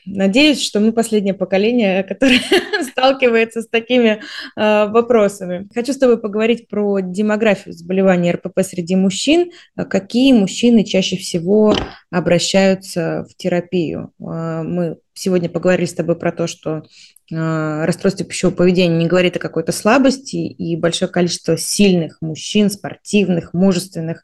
[0.06, 2.40] Надеюсь, что мы последнее поколение, которое
[2.92, 4.22] сталкивается с такими
[4.56, 5.68] э, вопросами.
[5.74, 9.52] Хочу с тобой поговорить про демографию заболеваний РПП среди мужчин.
[9.76, 11.76] Какие мужчины чаще всего
[12.10, 14.12] обращаются в терапию?
[14.20, 16.84] Э, мы сегодня поговорили с тобой про то, что
[17.32, 23.54] э, расстройство пищевого поведения не говорит о какой-то слабости, и большое количество сильных мужчин, спортивных,
[23.54, 24.24] мужественных,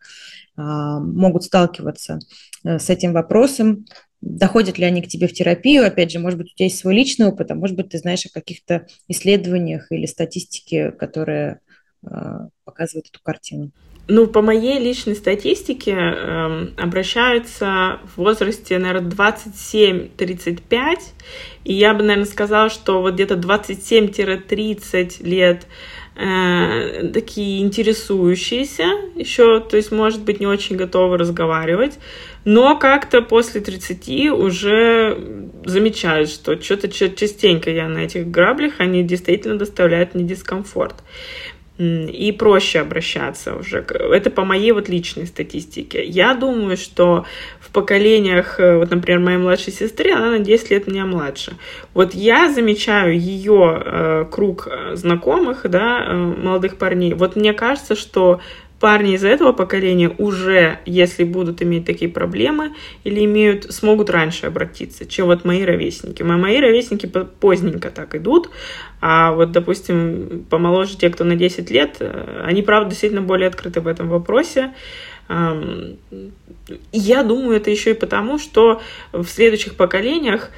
[0.59, 2.17] могут сталкиваться
[2.63, 3.85] э, с этим вопросом.
[4.22, 5.86] Доходят ли они к тебе в терапию?
[5.86, 8.26] Опять же, может быть, у тебя есть свой личный опыт, а может быть, ты знаешь
[8.26, 11.61] о каких-то исследованиях или статистике, которая
[12.63, 13.72] показывает эту картину.
[14.09, 20.99] Ну, по моей личной статистике э, обращаются в возрасте, наверное, 27-35,
[21.65, 25.68] и я бы, наверное, сказала, что вот где-то 27-30 лет
[26.15, 31.99] э, такие интересующиеся еще, то есть, может быть, не очень готовы разговаривать,
[32.47, 39.57] но как-то после 30 уже замечают, что что-то частенько я на этих граблях, они действительно
[39.57, 40.95] доставляют мне дискомфорт
[41.77, 43.79] и проще обращаться уже.
[43.79, 46.03] Это по моей вот личной статистике.
[46.05, 47.25] Я думаю, что
[47.59, 51.53] в поколениях, э, вот, например, моей младшей сестры, она на 10 лет меня младше.
[51.93, 57.13] Вот я замечаю ее э, круг э, знакомых, да, э, молодых парней.
[57.13, 58.39] Вот мне кажется, что
[58.80, 62.73] парни из этого поколения уже, если будут иметь такие проблемы
[63.03, 66.23] или имеют, смогут раньше обратиться, чем вот мои ровесники.
[66.23, 68.49] Мои, мои ровесники поздненько так идут,
[69.01, 73.82] а вот, допустим, помоложе те, кто на 10 лет, э, они, правда, действительно более открыты
[73.82, 74.73] в этом вопросе.
[76.93, 80.51] Я думаю, это еще и потому, что в следующих поколениях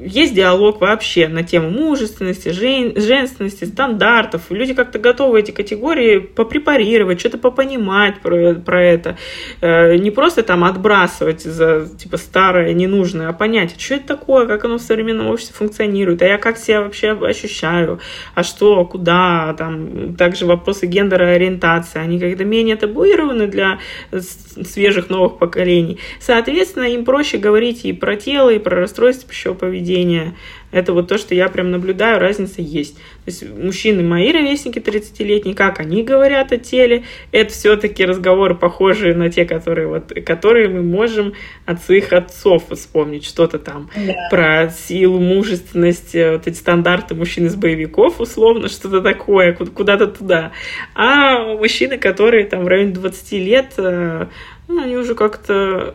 [0.00, 4.42] есть диалог вообще на тему мужественности, жен, женственности, стандартов.
[4.50, 9.16] Люди как-то готовы эти категории попрепарировать, что-то попонимать про, про это.
[9.60, 14.64] Э, не просто там отбрасывать за типа старое, ненужное, а понять, что это такое, как
[14.64, 18.00] оно в современном обществе функционирует, а я как себя вообще ощущаю,
[18.34, 23.78] а что, куда, там, также вопросы гендера и ориентации, они как-то менее табуированы для
[24.12, 25.98] свежих новых поколений.
[26.20, 30.34] Соответственно, им проще говорить и про тело, и про расстройство пищевого поведения.
[30.70, 32.96] Это вот то, что я прям наблюдаю, разница есть.
[32.96, 39.14] То есть мужчины, мои ровесники 30-летние, как они говорят о теле, это все-таки разговоры похожие
[39.14, 41.34] на те, которые, вот, которые мы можем
[41.64, 44.28] от своих отцов вспомнить, что-то там да.
[44.30, 50.52] про силу, мужественность, э, вот эти стандарты мужчин из боевиков, условно, что-то такое, куда-то туда.
[50.94, 54.26] А мужчины, которые там в районе 20 лет, э,
[54.66, 55.94] ну, они уже как-то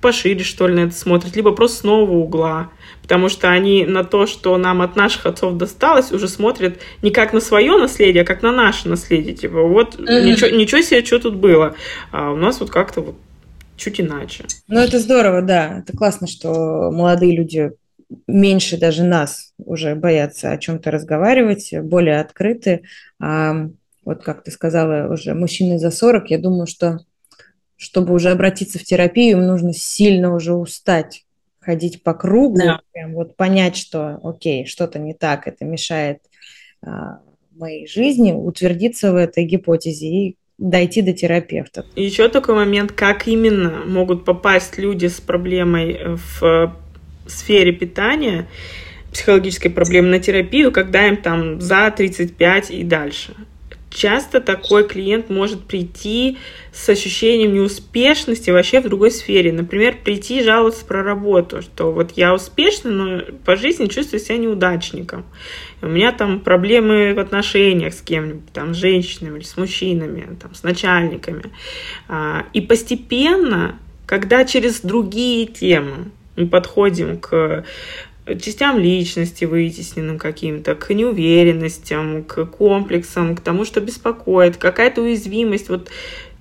[0.00, 2.70] пошире, что ли, на это смотрят, либо просто с нового угла.
[3.02, 7.32] Потому что они на то, что нам от наших отцов досталось, уже смотрят не как
[7.32, 9.34] на свое наследие, а как на наше наследие.
[9.34, 10.24] Типа, вот mm-hmm.
[10.24, 11.74] ничего, ничего себе, что тут было.
[12.12, 13.16] А у нас вот как-то вот
[13.76, 14.44] чуть иначе.
[14.68, 15.78] Ну, это здорово, да.
[15.78, 17.72] Это классно, что молодые люди
[18.26, 22.82] меньше даже нас уже боятся о чем-то разговаривать, более открыты.
[23.20, 23.68] А
[24.04, 27.00] вот как ты сказала, уже мужчины за 40, я думаю, что
[27.80, 31.24] чтобы уже обратиться в терапию, им нужно сильно уже устать
[31.60, 32.80] ходить по кругу, да.
[32.92, 36.20] прям вот понять, что, окей, что-то не так, это мешает
[36.82, 37.20] а,
[37.56, 41.86] моей жизни, утвердиться в этой гипотезе и дойти до терапевта.
[41.96, 46.76] Еще такой момент, как именно могут попасть люди с проблемой в
[47.26, 48.46] сфере питания,
[49.10, 53.34] психологической проблемы на терапию, когда им там за 35 и дальше
[53.90, 56.38] часто такой клиент может прийти
[56.72, 59.52] с ощущением неуспешности вообще в другой сфере.
[59.52, 64.38] Например, прийти и жаловаться про работу, что вот я успешный, но по жизни чувствую себя
[64.38, 65.24] неудачником.
[65.82, 70.54] У меня там проблемы в отношениях с кем-нибудь, там, с женщинами или с мужчинами, там,
[70.54, 71.44] с начальниками.
[72.08, 77.64] А, и постепенно, когда через другие темы мы подходим к
[78.38, 85.68] частям личности вытесненным каким-то, к неуверенностям, к комплексам, к тому, что беспокоит, какая-то уязвимость.
[85.68, 85.90] Вот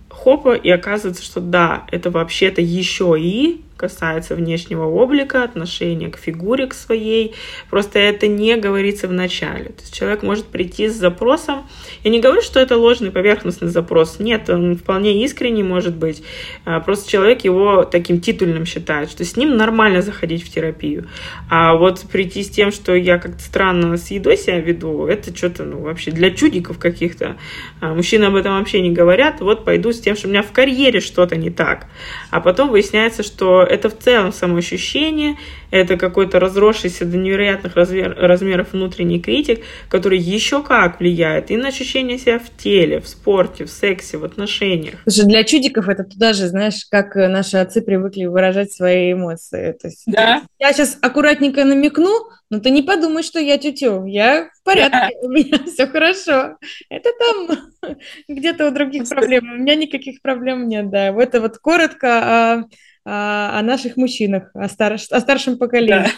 [0.09, 6.67] хопа, и оказывается, что да, это вообще-то еще и касается внешнего облика, отношения к фигуре
[6.67, 7.33] к своей.
[7.69, 9.69] Просто это не говорится в начале.
[9.69, 11.65] То есть человек может прийти с запросом.
[12.03, 14.19] Я не говорю, что это ложный поверхностный запрос.
[14.19, 16.21] Нет, он вполне искренний может быть.
[16.65, 21.07] А, просто человек его таким титульным считает, что с ним нормально заходить в терапию.
[21.49, 25.63] А вот прийти с тем, что я как-то странно с едой себя веду, это что-то
[25.63, 27.37] ну, вообще для чудиков каких-то.
[27.79, 29.39] А, мужчины об этом вообще не говорят.
[29.39, 31.85] Вот пойду с тем, что у меня в карьере что-то не так.
[32.29, 35.37] А потом выясняется, что это в целом самоощущение,
[35.71, 41.67] это какой-то разросшийся до невероятных размер, размеров внутренний критик, который еще как влияет и на
[41.67, 44.95] ощущение себя в теле, в спорте, в сексе, в отношениях.
[45.07, 49.73] Слушай, для чудиков это туда же, знаешь, как наши отцы привыкли выражать свои эмоции.
[49.79, 50.41] То есть, да.
[50.57, 54.05] Я сейчас аккуратненько намекну, но ты не подумай, что я тютю.
[54.05, 55.09] Я в порядке, да.
[55.21, 56.57] у меня все хорошо.
[56.89, 57.97] Это там
[58.27, 59.51] где-то у других проблем.
[59.53, 61.11] У меня никаких проблем нет, да.
[61.11, 62.65] Вот это вот коротко
[63.11, 66.09] о наших мужчинах, о, старш, о старшем поколении.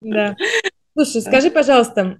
[0.00, 0.34] Да.
[0.34, 0.36] да.
[0.96, 2.16] Слушай, скажи, пожалуйста,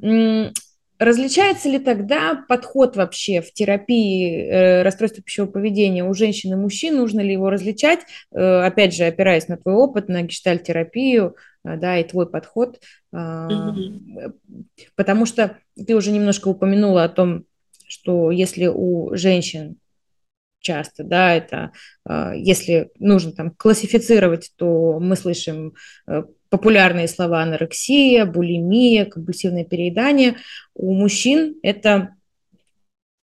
[0.98, 6.96] различается ли тогда подход вообще в терапии э, расстройства пищевого поведения у женщин и мужчин?
[6.96, 8.00] Нужно ли его различать?
[8.32, 12.80] Э, опять же, опираясь на твой опыт, на гештальтерапию, э, да, и твой подход.
[13.12, 13.48] Э,
[14.96, 17.44] Потому что ты уже немножко упомянула о том,
[17.86, 19.76] что если у женщин
[20.64, 21.70] часто, да, это
[22.04, 25.74] а, если нужно там классифицировать, то мы слышим
[26.08, 30.36] э, популярные слова анорексия, булимия, компульсивное переедание.
[30.74, 32.16] У мужчин это,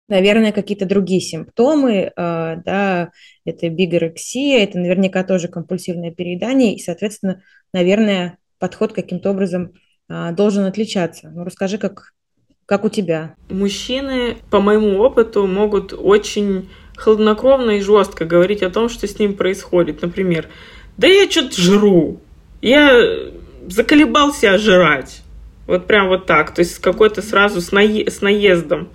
[0.07, 3.11] наверное, какие-то другие симптомы, а, да,
[3.45, 7.41] это бигорексия, это наверняка тоже компульсивное переедание, и, соответственно,
[7.73, 9.73] наверное, подход каким-то образом
[10.09, 11.31] а, должен отличаться.
[11.33, 12.13] Ну, расскажи, как,
[12.65, 13.35] как у тебя.
[13.49, 16.69] Мужчины, по моему опыту, могут очень
[17.03, 20.01] хладнокровно и жестко говорить о том, что с ним происходит.
[20.01, 20.47] Например,
[20.97, 22.21] да я что-то жру,
[22.61, 23.31] я
[23.67, 25.21] заколебался жрать.
[25.65, 28.89] Вот прям вот так, то есть какой-то сразу с, наe- с наездом.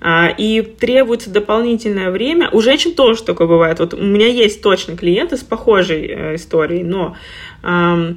[0.00, 2.48] А, и требуется дополнительное время.
[2.50, 3.80] У женщин тоже такое бывает.
[3.80, 7.16] Вот у меня есть точно клиенты с похожей э, историей, но
[7.62, 8.14] э,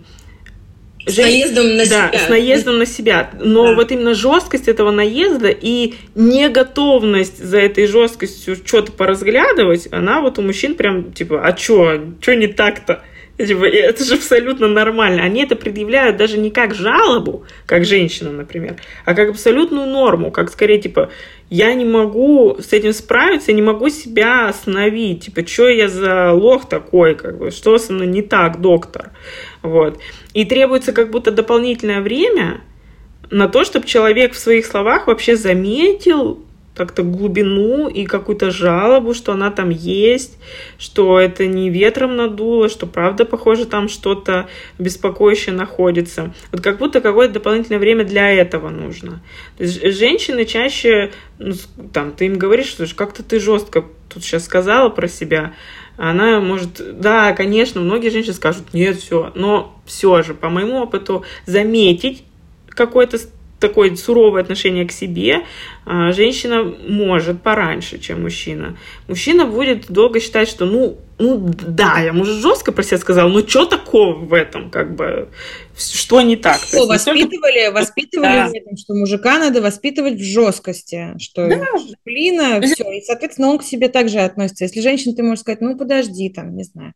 [1.08, 2.20] с наездом на да, себя.
[2.20, 3.30] с наездом на себя.
[3.39, 3.76] Но да.
[3.76, 10.41] вот именно жесткость этого наезда и неготовность за этой жесткостью что-то поразглядывать, она вот у
[10.41, 13.03] мужчин прям типа, а чё, чё не так-то?
[13.38, 15.24] Типа, это же абсолютно нормально.
[15.24, 20.50] Они это предъявляют даже не как жалобу, как женщина, например, а как абсолютную норму, как
[20.50, 21.10] скорее, типа,
[21.50, 25.26] я не могу с этим справиться, не могу себя остановить.
[25.26, 29.12] Типа, что я за лох такой, как бы, что со мной не так, доктор?
[29.62, 30.00] Вот.
[30.34, 32.62] И требуется как будто дополнительное время
[33.32, 36.40] на то, чтобы человек в своих словах вообще заметил
[36.76, 40.38] как-то глубину и какую-то жалобу, что она там есть,
[40.78, 44.47] что это не ветром надуло, что правда, похоже, там что-то
[44.78, 46.34] беспокоящее находится.
[46.51, 49.21] Вот как будто какое-то дополнительное время для этого нужно.
[49.57, 51.53] То есть женщины чаще, ну,
[51.93, 55.53] там, ты им говоришь, что как-то ты жестко тут сейчас сказала про себя,
[55.97, 61.23] она может, да, конечно, многие женщины скажут, нет, все, но все же, по моему опыту,
[61.45, 62.23] заметить
[62.67, 63.17] какой-то
[63.60, 65.43] такое суровое отношение к себе,
[65.86, 68.78] а, женщина может пораньше, чем мужчина.
[69.08, 73.47] Мужчина будет долго считать, что ну, ну да, я, может, жестко про себя сказал, но
[73.47, 75.30] что такого в этом, как бы,
[75.78, 76.58] что не так?
[76.58, 77.72] Что, воспитывали, только...
[77.72, 78.49] воспитывали да.
[78.49, 81.66] в этом, что мужика надо воспитывать в жесткости, что да.
[82.03, 84.66] блин, все, и, соответственно, он к себе также относится.
[84.66, 86.93] Если женщина, ты можешь сказать, ну, подожди, там, не знаю,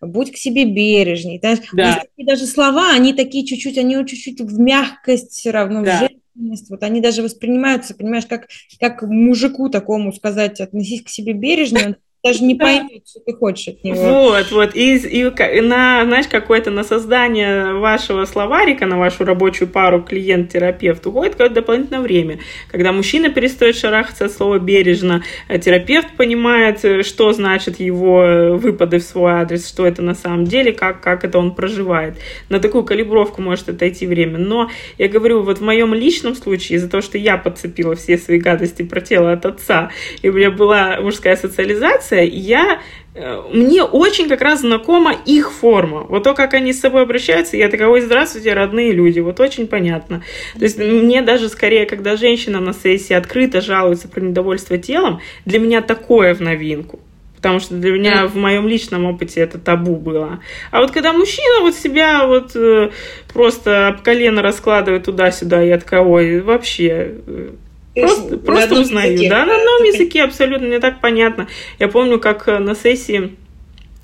[0.00, 1.38] будь к себе бережней.
[1.40, 1.56] Да?
[1.72, 2.02] Да.
[2.16, 5.96] Даже слова, они такие чуть-чуть, они чуть-чуть в мягкость все равно, да.
[5.96, 6.70] в женственность.
[6.70, 8.48] Вот они даже воспринимаются, понимаешь, как,
[8.80, 13.84] как мужику такому сказать, относись к себе бережно, даже не поймет, что ты хочешь от
[13.84, 14.30] него.
[14.30, 14.74] Вот, вот.
[14.74, 21.32] И, и на, знаешь, какое-то на создание вашего словарика, на вашу рабочую пару клиент-терапевт уходит
[21.32, 22.38] какое-то дополнительное время.
[22.70, 28.52] Когда мужчина перестает шарахаться от слова бережно, а терапевт понимает, э, что значит его э,
[28.52, 32.14] выпады в свой адрес, что это на самом деле, как, как это он проживает.
[32.48, 34.38] На такую калибровку может отойти время.
[34.38, 38.38] Но я говорю, вот в моем личном случае, из-за того, что я подцепила все свои
[38.38, 39.90] гадости про тело от отца,
[40.22, 42.80] и у меня была мужская социализация, коммуникация, я
[43.14, 46.06] э, мне очень как раз знакома их форма.
[46.08, 49.66] Вот то, как они с собой обращаются, я такая, ой, здравствуйте, родные люди, вот очень
[49.66, 50.22] понятно.
[50.58, 55.58] То есть мне даже скорее, когда женщина на сессии открыто жалуется про недовольство телом, для
[55.58, 57.00] меня такое в новинку.
[57.36, 60.40] Потому что для меня в моем личном опыте это табу было.
[60.70, 62.90] А вот когда мужчина вот себя вот э,
[63.34, 67.50] просто об колено раскладывает туда-сюда, я такая, ой, вообще э,
[67.94, 71.46] Просто, просто узнаю, языке, да, на одном языке абсолютно, мне так понятно.
[71.78, 73.36] Я помню, как э, на сессии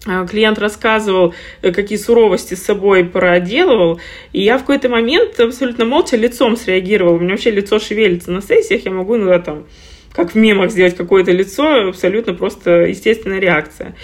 [0.07, 4.01] а, клиент рассказывал, э, какие суровости с собой проделывал,
[4.33, 7.17] и я в какой-то момент абсолютно молча лицом среагировала.
[7.17, 9.67] У меня вообще лицо шевелится на сессиях, я могу иногда там,
[10.13, 13.95] как в мемах, сделать какое-то лицо, абсолютно просто естественная реакция.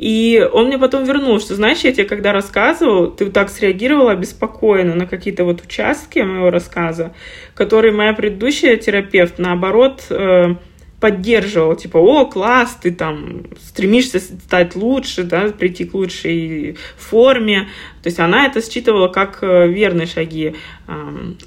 [0.00, 4.94] И он мне потом вернул, что, знаешь, я тебе когда рассказывал, ты так среагировала обеспокоенно
[4.94, 7.12] на какие-то вот участки моего рассказа,
[7.52, 10.54] которые моя предыдущая терапевт, наоборот, э,
[11.00, 17.68] поддерживал, типа, о, класс, ты там стремишься стать лучше, да, прийти к лучшей форме.
[18.02, 20.54] То есть она это считывала как э, верные шаги.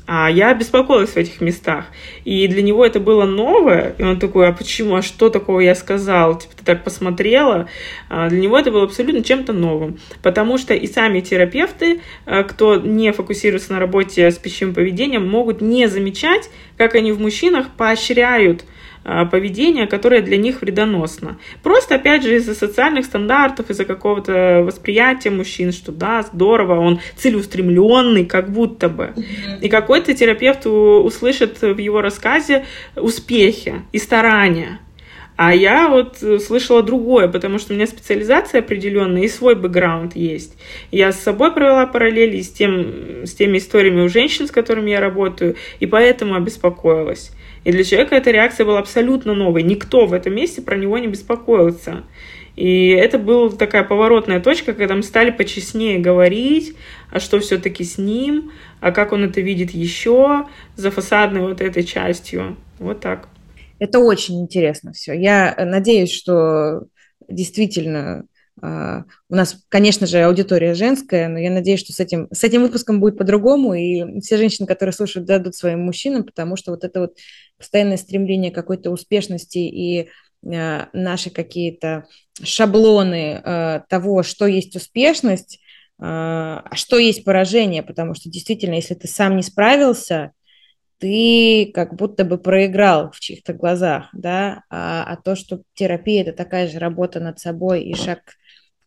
[0.08, 1.86] А я беспокоилась в этих местах.
[2.24, 3.93] И для него это было новое.
[3.97, 6.38] И он такой, а почему, а что такого я сказал?
[6.38, 7.68] Типа, ты так посмотрела.
[8.10, 9.99] А для него это было абсолютно чем-то новым.
[10.22, 15.62] Потому что и сами терапевты, э, кто не фокусируется на работе с пищевым поведением, могут
[15.62, 18.64] не замечать, как они в мужчинах поощряют
[19.06, 21.38] а, поведение, которое для них вредоносно.
[21.62, 28.26] Просто, опять же, из-за социальных стандартов, из-за какого-то восприятия мужчин, что да, здорово, он целеустремленный,
[28.26, 29.14] как будто бы.
[29.62, 34.80] И какой-то терапевт услышит в его рассказе успехи и старания.
[35.36, 40.56] А я вот слышала другое, потому что у меня специализация определенная и свой бэкграунд есть.
[40.91, 44.99] Я с собой провела параллели с, тем, с теми историями у женщин, с которыми я
[44.99, 47.32] работаю, и поэтому обеспокоилась.
[47.64, 49.64] И для человека эта реакция была абсолютно новой.
[49.64, 52.03] Никто в этом месте про него не беспокоился.
[52.55, 56.76] И это была такая поворотная точка, когда мы стали почестнее говорить,
[57.09, 60.45] а что все-таки с ним, а как он это видит еще
[60.76, 62.57] за фасадной вот этой частью.
[62.78, 63.28] Вот так.
[63.80, 65.14] Это очень интересно все.
[65.14, 66.84] Я надеюсь, что
[67.28, 68.26] действительно
[68.64, 73.01] у нас, конечно же, аудитория женская, но я надеюсь, что с этим, с этим выпуском
[73.01, 77.18] будет по-другому, и все женщины, которые слушают, дадут своим мужчинам, потому что вот это вот
[77.57, 80.09] постоянное стремление какой-то успешности и
[80.45, 82.05] а, наши какие-то
[82.41, 85.59] шаблоны э, того, что есть успешность,
[85.99, 90.32] а что есть поражение, потому что действительно, если ты сам не справился,
[91.03, 96.32] ты как будто бы проиграл в чьих-то глазах, да, а, а то, что терапия– это
[96.32, 98.20] такая же работа над собой и шаг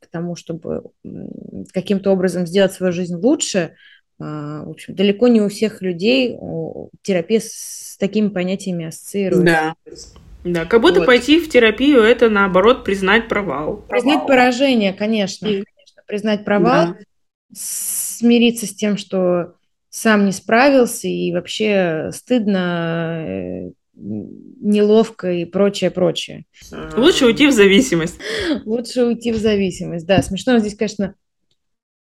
[0.07, 0.85] к тому, чтобы
[1.73, 3.75] каким-то образом сделать свою жизнь лучше,
[4.19, 6.37] а, в общем, далеко не у всех людей
[7.03, 9.45] терапия с такими понятиями ассоциируется.
[9.45, 9.75] Да.
[10.45, 11.07] Да, как будто вот.
[11.07, 13.79] пойти в терапию это наоборот признать провал.
[13.89, 14.27] Признать провал.
[14.29, 15.65] поражение, конечно, и...
[15.65, 16.03] конечно.
[16.07, 16.97] Признать провал, да.
[17.53, 19.55] смириться с тем, что
[19.91, 26.45] сам не справился и вообще стыдно э, неловко и прочее, прочее.
[26.97, 28.19] Лучше уйти в зависимость.
[28.65, 30.23] Лучше уйти в зависимость, да.
[30.23, 31.15] Смешно здесь, конечно,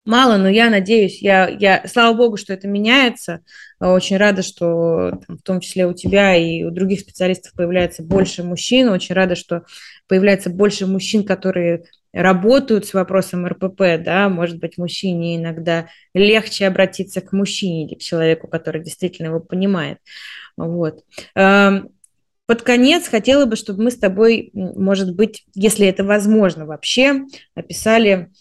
[0.05, 3.41] мало, но я надеюсь, я, я, слава богу, что это меняется.
[3.79, 8.43] Очень рада, что там, в том числе у тебя и у других специалистов появляется больше
[8.43, 8.89] мужчин.
[8.89, 9.63] Очень рада, что
[10.07, 11.85] появляется больше мужчин, которые
[12.21, 18.01] работают с вопросом РПП, да, может быть, мужчине иногда легче обратиться к мужчине или к
[18.01, 19.99] человеку, который действительно его понимает.
[20.55, 21.03] Вот.
[21.35, 21.89] Эм,
[22.45, 28.31] под конец хотела бы, чтобы мы с тобой, может быть, если это возможно вообще, описали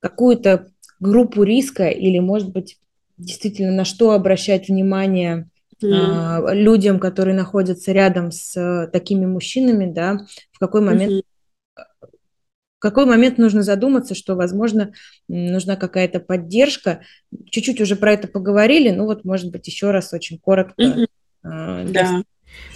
[0.00, 0.68] какую-то
[1.00, 2.78] группу риска или, может быть,
[3.18, 5.48] действительно на что обращать внимание
[5.82, 6.54] mm.
[6.54, 11.31] людям, которые находятся рядом с э, такими мужчинами, да, в какой момент mm-hmm
[11.76, 14.92] в какой момент нужно задуматься, что, возможно,
[15.28, 17.02] нужна какая-то поддержка.
[17.50, 20.82] Чуть-чуть уже про это поговорили, ну вот, может быть, еще раз очень коротко.
[20.82, 21.06] Mm-hmm.
[21.44, 22.22] Э, да.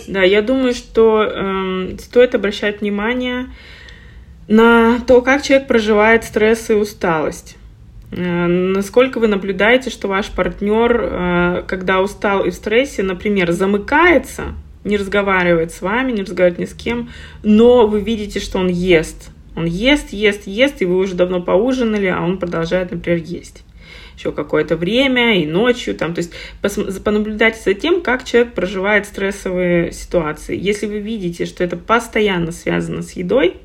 [0.07, 3.47] да, я думаю, что э, стоит обращать внимание
[4.49, 7.57] на то, как человек проживает стресс и усталость.
[8.13, 14.55] Э, насколько вы наблюдаете, что ваш партнер, э, когда устал и в стрессе, например, замыкается,
[14.87, 17.11] не разговаривает с вами, не разговаривает ни с кем,
[17.43, 22.07] но вы видите, что он ест, он ест, ест, ест, и вы уже давно поужинали,
[22.07, 23.65] а он продолжает, например, есть.
[24.17, 26.33] Еще какое-то время и ночью, там, то есть
[27.05, 30.59] понаблюдайте за тем, как человек проживает стрессовые ситуации.
[30.59, 33.57] Если вы видите, что это постоянно связано с едой,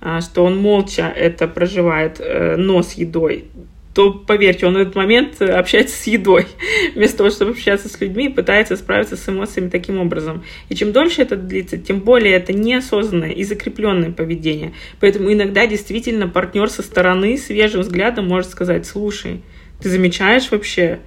[0.00, 3.46] а, что он молча это проживает, э, но с едой,
[3.94, 6.46] то, поверьте, он в этот момент общается с едой,
[6.94, 10.44] вместо того, чтобы общаться с людьми, пытается справиться с эмоциями таким образом.
[10.68, 14.72] И чем дольше это длится, тем более это неосознанное и закрепленное поведение.
[15.00, 19.42] Поэтому иногда действительно партнер со стороны свежим взглядом может сказать, слушай,
[19.80, 21.00] ты замечаешь вообще?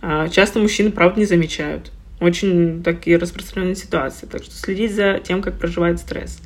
[0.00, 1.90] А, часто мужчины, правда, не замечают.
[2.20, 4.26] Очень такие распространенные ситуации.
[4.26, 6.40] Так что следить за тем, как проживает стресс.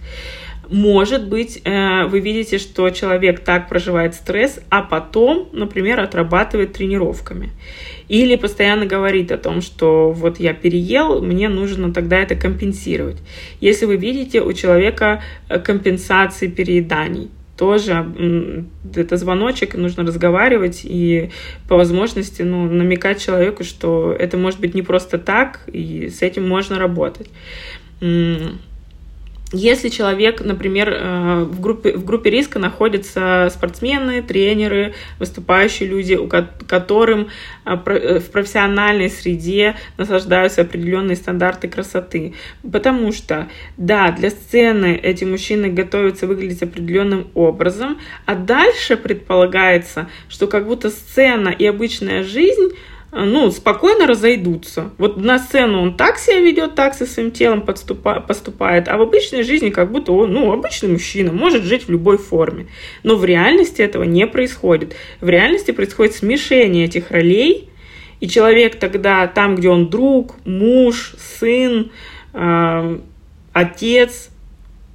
[0.72, 7.50] Может быть, э, вы видите, что человек так проживает стресс, а потом, например, отрабатывает тренировками.
[8.08, 13.18] Или постоянно говорит о том, что вот я переел, мне нужно тогда это компенсировать.
[13.60, 18.64] Если вы видите у человека э, компенсации перееданий, тоже
[18.96, 21.30] это звоночек, нужно разговаривать и
[21.68, 26.48] по возможности ну, намекать человеку, что это может быть не просто так, и с этим
[26.48, 27.28] можно работать.
[29.52, 36.26] Если человек, например, э, в группе, в группе риска находятся спортсмены, тренеры, выступающие люди, у
[36.26, 37.28] которым
[37.66, 42.32] э, э, в профессиональной среде наслаждаются определенные стандарты красоты.
[42.70, 50.46] Потому что, да, для сцены эти мужчины готовятся выглядеть определенным образом, а дальше предполагается, что
[50.46, 52.70] как будто сцена и обычная жизнь
[53.12, 54.90] ну, спокойно разойдутся.
[54.96, 59.02] Вот на сцену он так себя ведет, так со своим телом подступа, поступает, а в
[59.02, 62.68] обычной жизни как будто он, ну, обычный мужчина, может жить в любой форме.
[63.02, 64.96] Но в реальности этого не происходит.
[65.20, 67.68] В реальности происходит смешение этих ролей,
[68.20, 71.92] и человек тогда там, где он друг, муж, сын,
[72.32, 72.98] э,
[73.52, 74.30] отец,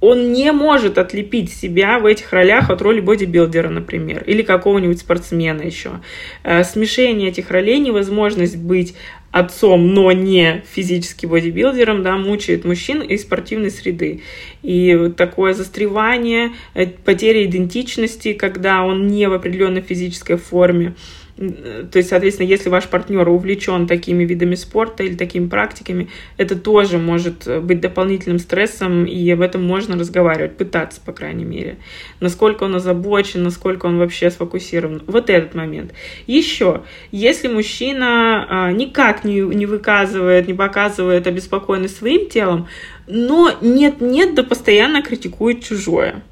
[0.00, 5.62] он не может отлепить себя в этих ролях от роли бодибилдера, например, или какого-нибудь спортсмена
[5.62, 6.00] еще.
[6.44, 8.94] Э, смешение этих ролей, невозможность быть
[9.30, 14.22] отцом, но не физически бодибилдером, да, мучает мужчин из спортивной среды.
[14.62, 20.94] И такое застревание, э, потеря идентичности, когда он не в определенной физической форме,
[21.38, 26.98] то есть, соответственно, если ваш партнер увлечен такими видами спорта или такими практиками, это тоже
[26.98, 31.76] может быть дополнительным стрессом, и об этом можно разговаривать, пытаться, по крайней мере.
[32.20, 35.02] Насколько он озабочен, насколько он вообще сфокусирован.
[35.06, 35.92] Вот этот момент.
[36.26, 36.82] Еще,
[37.12, 42.66] если мужчина а, никак не, не выказывает, не показывает обеспокоенность своим телом,
[43.06, 46.22] но нет-нет, да постоянно критикует чужое.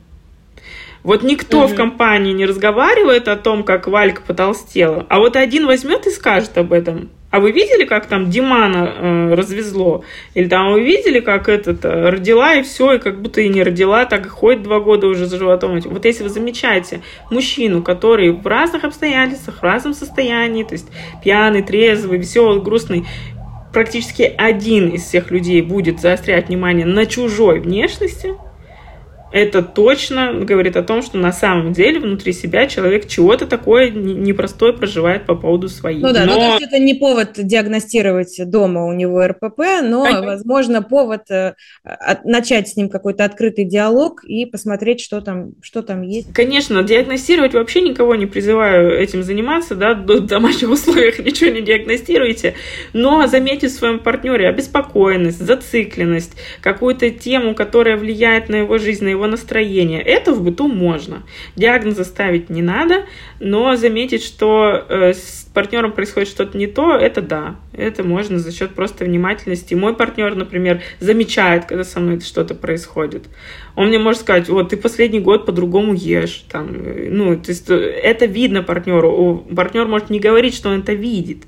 [1.06, 1.68] Вот никто угу.
[1.68, 6.58] в компании не разговаривает о том, как Валька потолстела, а вот один возьмет и скажет
[6.58, 7.10] об этом.
[7.30, 10.02] А вы видели, как там Димана э, развезло?
[10.34, 13.62] Или там вы видели, как этот э, родила и все, и как будто и не
[13.62, 15.78] родила, так и ходит два года уже за животом.
[15.78, 20.88] Вот если вы замечаете мужчину, который в разных обстоятельствах, в разном состоянии, то есть
[21.22, 23.06] пьяный, трезвый, веселый, грустный,
[23.72, 28.34] практически один из всех людей будет заострять внимание на чужой внешности,
[29.32, 34.72] это точно говорит о том, что на самом деле внутри себя человек чего-то такое непростое
[34.72, 36.00] проживает по поводу своих.
[36.02, 36.34] Ну да, но...
[36.34, 40.26] ну то есть это не повод диагностировать дома у него РПП, но, Конечно.
[40.26, 41.54] возможно, повод э,
[42.24, 46.32] начать с ним какой-то открытый диалог и посмотреть, что там, что там есть.
[46.32, 52.54] Конечно, диагностировать вообще никого не призываю этим заниматься, да, в домашних условиях ничего не диагностируйте,
[52.92, 59.15] но заметьте в своем партнере обеспокоенность, зацикленность, какую-то тему, которая влияет на его жизнь, на
[59.16, 60.00] его настроение.
[60.00, 61.22] Это в быту можно.
[61.56, 63.06] Диагнозы ставить не надо,
[63.40, 67.56] но заметить, что э, с партнером происходит что-то не то, это да.
[67.72, 69.74] Это можно за счет просто внимательности.
[69.74, 73.24] Мой партнер, например, замечает, когда со мной что-то происходит.
[73.76, 76.44] Он мне может сказать, вот ты последний год по-другому ешь.
[76.50, 79.44] Там, ну, то есть это видно партнеру.
[79.54, 81.44] Партнер может не говорить, что он это видит,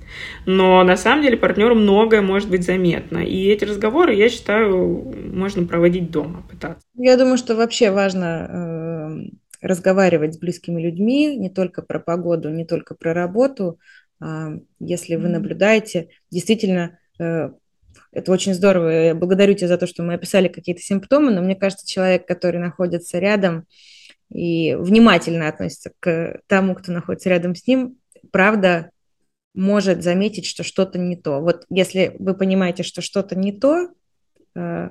[0.46, 3.18] но на самом деле партнеру многое может быть заметно.
[3.18, 6.84] И эти разговоры, я считаю, можно проводить дома, пытаться.
[6.94, 9.30] Я думаю, что вообще важно
[9.62, 13.78] э, разговаривать с близкими людьми не только про погоду, не только про работу.
[14.20, 17.50] А, если вы наблюдаете, действительно, э,
[18.12, 18.88] это очень здорово.
[18.88, 22.60] Я благодарю тебя за то, что мы описали какие-то симптомы, но мне кажется, человек, который
[22.60, 23.66] находится рядом
[24.32, 27.96] и внимательно относится к тому, кто находится рядом с ним,
[28.30, 28.90] правда
[29.54, 31.40] может заметить, что что-то не то.
[31.40, 33.88] Вот если вы понимаете, что что-то не то,
[34.54, 34.90] э,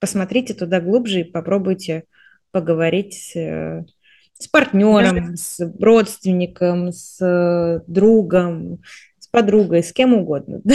[0.00, 2.04] посмотрите туда глубже и попробуйте
[2.50, 3.84] поговорить с, э,
[4.38, 10.60] с партнером, с родственником, с другом, с подругой, с кем угодно.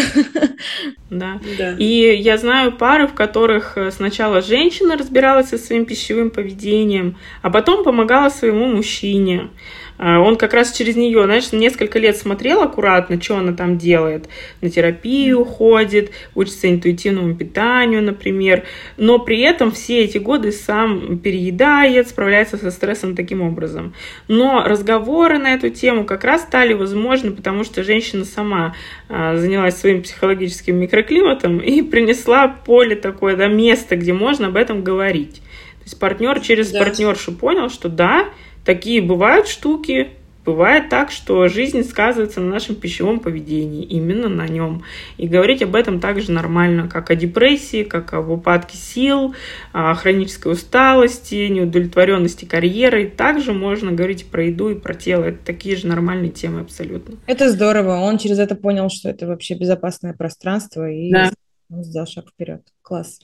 [1.10, 1.40] Да.
[1.60, 1.76] да.
[1.78, 7.52] И я знаю пары, в которых э, сначала женщина разбиралась со своим пищевым поведением, а
[7.52, 9.52] потом помогала своему мужчине.
[9.98, 14.28] А, он как раз через нее, знаешь, несколько лет смотрел аккуратно, что она там делает.
[14.62, 18.64] На терапию ходит, учится интуитивному питанию, например.
[18.98, 23.94] Но при этом все эти годы сам переедает, справляется со стрессом таким образом.
[24.28, 28.76] Но разговоры на эту тему как раз стали возможны, потому что женщина сама
[29.10, 34.84] а, занялась своим психологическим микроклиматом и принесла поле такое, да, место, где можно об этом
[34.84, 35.36] говорить.
[35.36, 36.80] То есть партнер через да.
[36.80, 38.30] партнершу понял, что да,
[38.64, 40.12] такие бывают штуки,
[40.46, 44.84] бывает так, что жизнь сказывается на нашем пищевом поведении, именно на нем.
[45.18, 49.36] И говорить об этом также нормально, как о депрессии, как об упадке сил,
[49.72, 53.08] о хронической усталости, неудовлетворенности карьерой.
[53.08, 55.26] Также можно говорить про еду и про тело.
[55.26, 57.16] Это такие же нормальные темы абсолютно.
[57.26, 58.00] Это здорово.
[58.00, 61.32] Он через это понял, что это вообще безопасное пространство и да.
[61.70, 62.62] сделал шаг вперед.
[62.82, 63.20] Класс.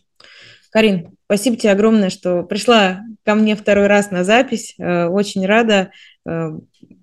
[0.70, 4.76] Карин, спасибо тебе огромное, что пришла ко мне второй раз на запись.
[4.78, 5.92] Э, очень рада.
[6.28, 6.52] Э,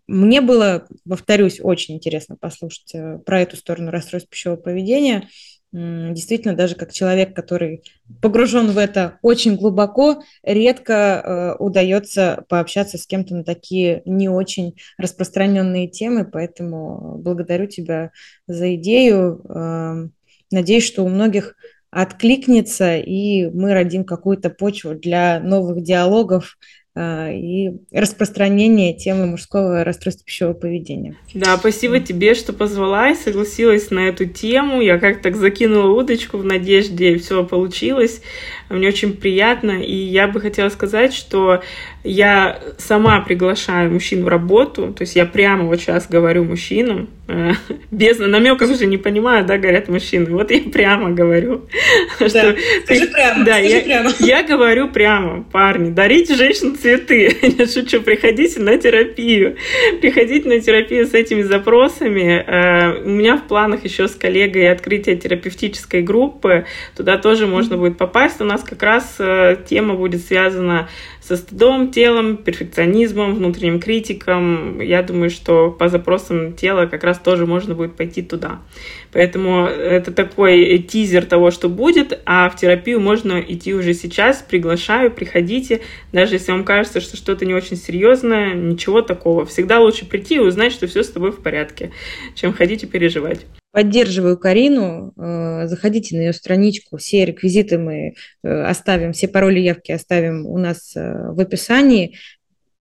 [0.07, 5.29] мне было, повторюсь, очень интересно послушать э, про эту сторону расстройств пищевого поведения.
[5.73, 7.83] Действительно, даже как человек, который
[8.23, 15.89] погружен в это очень глубоко, редко удается пообщаться с кем-то на такие не очень распространенные
[15.89, 18.13] темы, поэтому благодарю тебя
[18.47, 20.13] за идею.
[20.51, 21.57] Надеюсь, что у многих
[21.97, 26.59] откликнется, и мы родим какую-то почву для новых диалогов
[26.95, 31.17] а, и распространения темы мужского расстройства пищевого поведения.
[31.33, 34.83] Да, спасибо тебе, что позвала и согласилась на эту тему.
[34.83, 38.21] Я как так закинула удочку в надежде, и все получилось.
[38.69, 41.63] Мне очень приятно, и я бы хотела сказать, что
[42.07, 47.53] я сама приглашаю мужчин в работу, то есть я прямо вот сейчас говорю мужчинам, э,
[47.91, 51.63] без намеков уже не понимаю, да, говорят мужчины, вот я прямо говорю.
[52.19, 54.11] Да, что, скажи прямо, да, скажи я, прямо.
[54.21, 59.57] Я говорю прямо, парни, дарите женщинам цветы, я шучу, приходите на терапию,
[60.01, 62.45] приходите на терапию с этими запросами.
[62.47, 67.99] Э, у меня в планах еще с коллегой открытие терапевтической группы, туда тоже можно будет
[67.99, 70.89] попасть, у нас как раз э, тема будет связана
[71.27, 74.81] со стыдом, телом, перфекционизмом, внутренним критиком.
[74.81, 78.61] Я думаю, что по запросам тела как раз тоже можно будет пойти туда.
[79.13, 84.45] Поэтому это такой тизер того, что будет, а в терапию можно идти уже сейчас.
[84.49, 85.81] Приглашаю, приходите.
[86.13, 89.45] Даже если вам кажется, что что-то не очень серьезное, ничего такого.
[89.47, 91.91] Всегда лучше прийти и узнать, что все с тобой в порядке,
[92.37, 93.47] чем ходить и переживать.
[93.77, 95.13] Поддерживаю Карину.
[95.19, 96.97] Э, заходите на ее страничку.
[96.97, 102.17] Все реквизиты мы э, оставим, все пароли явки оставим у нас э, в описании.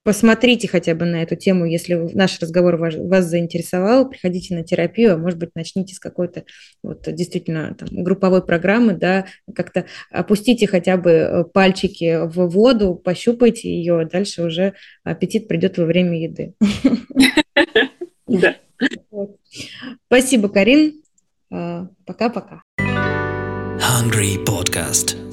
[0.03, 5.15] Посмотрите хотя бы на эту тему, если наш разговор вас, вас заинтересовал, приходите на терапию,
[5.15, 6.45] а может быть начните с какой-то
[6.81, 13.99] вот действительно там, групповой программы, да, как-то опустите хотя бы пальчики в воду, пощупайте ее,
[13.99, 16.53] а дальше уже аппетит придет во время еды.
[18.28, 18.55] Да.
[20.07, 21.01] Спасибо, Карин.
[21.51, 22.61] А, пока-пока.
[22.80, 25.24] Hungry Podcast.